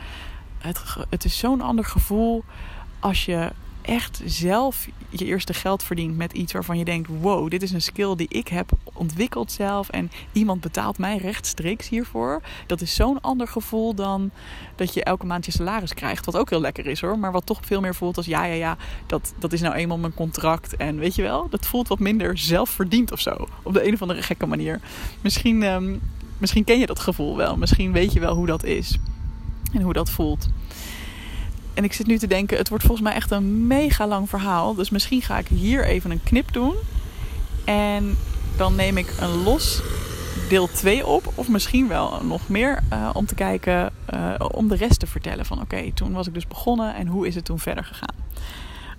het, 0.58 0.96
het 1.08 1.24
is 1.24 1.38
zo'n 1.38 1.60
ander 1.60 1.84
gevoel 1.84 2.44
als 3.00 3.24
je 3.24 3.52
echt 3.82 4.22
zelf 4.24 4.88
je 5.08 5.24
eerste 5.24 5.54
geld 5.54 5.82
verdient 5.82 6.16
met 6.16 6.32
iets 6.32 6.52
waarvan 6.52 6.78
je 6.78 6.84
denkt: 6.84 7.08
wow, 7.20 7.50
dit 7.50 7.62
is 7.62 7.72
een 7.72 7.82
skill 7.82 8.16
die 8.16 8.28
ik 8.28 8.48
heb 8.48 8.70
ontwikkeld 8.92 9.52
zelf 9.52 9.88
en 9.88 10.10
iemand 10.32 10.60
betaalt 10.60 10.98
mij 10.98 11.16
rechtstreeks 11.16 11.88
hiervoor. 11.88 12.42
Dat 12.66 12.80
is 12.80 12.94
zo'n 12.94 13.20
ander 13.20 13.48
gevoel 13.48 13.94
dan 13.94 14.30
dat 14.76 14.94
je 14.94 15.04
elke 15.04 15.26
maand 15.26 15.44
je 15.44 15.52
salaris 15.52 15.94
krijgt. 15.94 16.26
Wat 16.26 16.36
ook 16.36 16.50
heel 16.50 16.60
lekker 16.60 16.86
is 16.86 17.00
hoor, 17.00 17.18
maar 17.18 17.32
wat 17.32 17.46
toch 17.46 17.60
veel 17.62 17.80
meer 17.80 17.94
voelt 17.94 18.16
als: 18.16 18.26
ja, 18.26 18.44
ja, 18.44 18.54
ja, 18.54 18.76
dat, 19.06 19.34
dat 19.38 19.52
is 19.52 19.60
nou 19.60 19.74
eenmaal 19.74 19.98
mijn 19.98 20.14
contract. 20.14 20.76
En 20.76 20.98
weet 20.98 21.14
je 21.14 21.22
wel, 21.22 21.48
dat 21.48 21.66
voelt 21.66 21.88
wat 21.88 21.98
minder 21.98 22.38
zelfverdiend 22.38 23.12
of 23.12 23.20
zo. 23.20 23.48
Op 23.62 23.72
de 23.72 23.86
een 23.86 23.94
of 23.94 24.02
andere 24.02 24.22
gekke 24.22 24.46
manier. 24.46 24.80
Misschien, 25.20 25.62
ehm, 25.62 25.96
misschien 26.38 26.64
ken 26.64 26.78
je 26.78 26.86
dat 26.86 27.00
gevoel 27.00 27.36
wel. 27.36 27.56
Misschien 27.56 27.92
weet 27.92 28.12
je 28.12 28.20
wel 28.20 28.34
hoe 28.34 28.46
dat 28.46 28.64
is 28.64 28.98
en 29.72 29.82
hoe 29.82 29.92
dat 29.92 30.10
voelt. 30.10 30.48
En 31.74 31.84
ik 31.84 31.92
zit 31.92 32.06
nu 32.06 32.18
te 32.18 32.26
denken, 32.26 32.56
het 32.56 32.68
wordt 32.68 32.84
volgens 32.84 33.06
mij 33.06 33.16
echt 33.16 33.30
een 33.30 33.66
mega 33.66 34.06
lang 34.06 34.28
verhaal. 34.28 34.74
Dus 34.74 34.90
misschien 34.90 35.22
ga 35.22 35.38
ik 35.38 35.48
hier 35.48 35.84
even 35.84 36.10
een 36.10 36.22
knip 36.22 36.52
doen. 36.52 36.74
En 37.64 38.16
dan 38.56 38.74
neem 38.74 38.96
ik 38.96 39.12
een 39.20 39.42
los 39.42 39.82
deel 40.48 40.66
2 40.66 41.06
op. 41.06 41.32
Of 41.34 41.48
misschien 41.48 41.88
wel 41.88 42.24
nog 42.24 42.48
meer. 42.48 42.78
Uh, 42.92 43.10
om 43.12 43.26
te 43.26 43.34
kijken, 43.34 43.92
uh, 44.14 44.34
om 44.52 44.68
de 44.68 44.76
rest 44.76 45.00
te 45.00 45.06
vertellen. 45.06 45.46
Van 45.46 45.60
oké, 45.60 45.92
toen 45.92 46.12
was 46.12 46.26
ik 46.26 46.34
dus 46.34 46.46
begonnen 46.46 46.94
en 46.94 47.06
hoe 47.06 47.26
is 47.26 47.34
het 47.34 47.44
toen 47.44 47.58
verder 47.58 47.84
gegaan. 47.84 48.14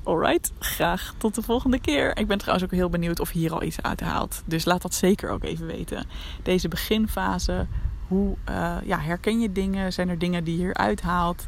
Alright, 0.03 0.51
graag 0.59 1.13
tot 1.17 1.35
de 1.35 1.41
volgende 1.41 1.79
keer. 1.79 2.17
Ik 2.17 2.27
ben 2.27 2.37
trouwens 2.37 2.65
ook 2.65 2.71
heel 2.71 2.89
benieuwd 2.89 3.19
of 3.19 3.33
je 3.33 3.39
hier 3.39 3.53
al 3.53 3.63
iets 3.63 3.81
uit 3.81 4.01
haalt. 4.01 4.43
Dus 4.45 4.65
laat 4.65 4.81
dat 4.81 4.93
zeker 4.93 5.29
ook 5.29 5.43
even 5.43 5.65
weten. 5.65 6.05
Deze 6.43 6.67
beginfase, 6.67 7.67
hoe 8.07 8.35
uh, 8.49 8.75
ja, 8.83 8.99
herken 8.99 9.39
je 9.39 9.51
dingen? 9.51 9.93
Zijn 9.93 10.09
er 10.09 10.19
dingen 10.19 10.43
die 10.43 10.57
je 10.57 10.61
hier 10.63 10.73
uithaalt? 10.73 11.47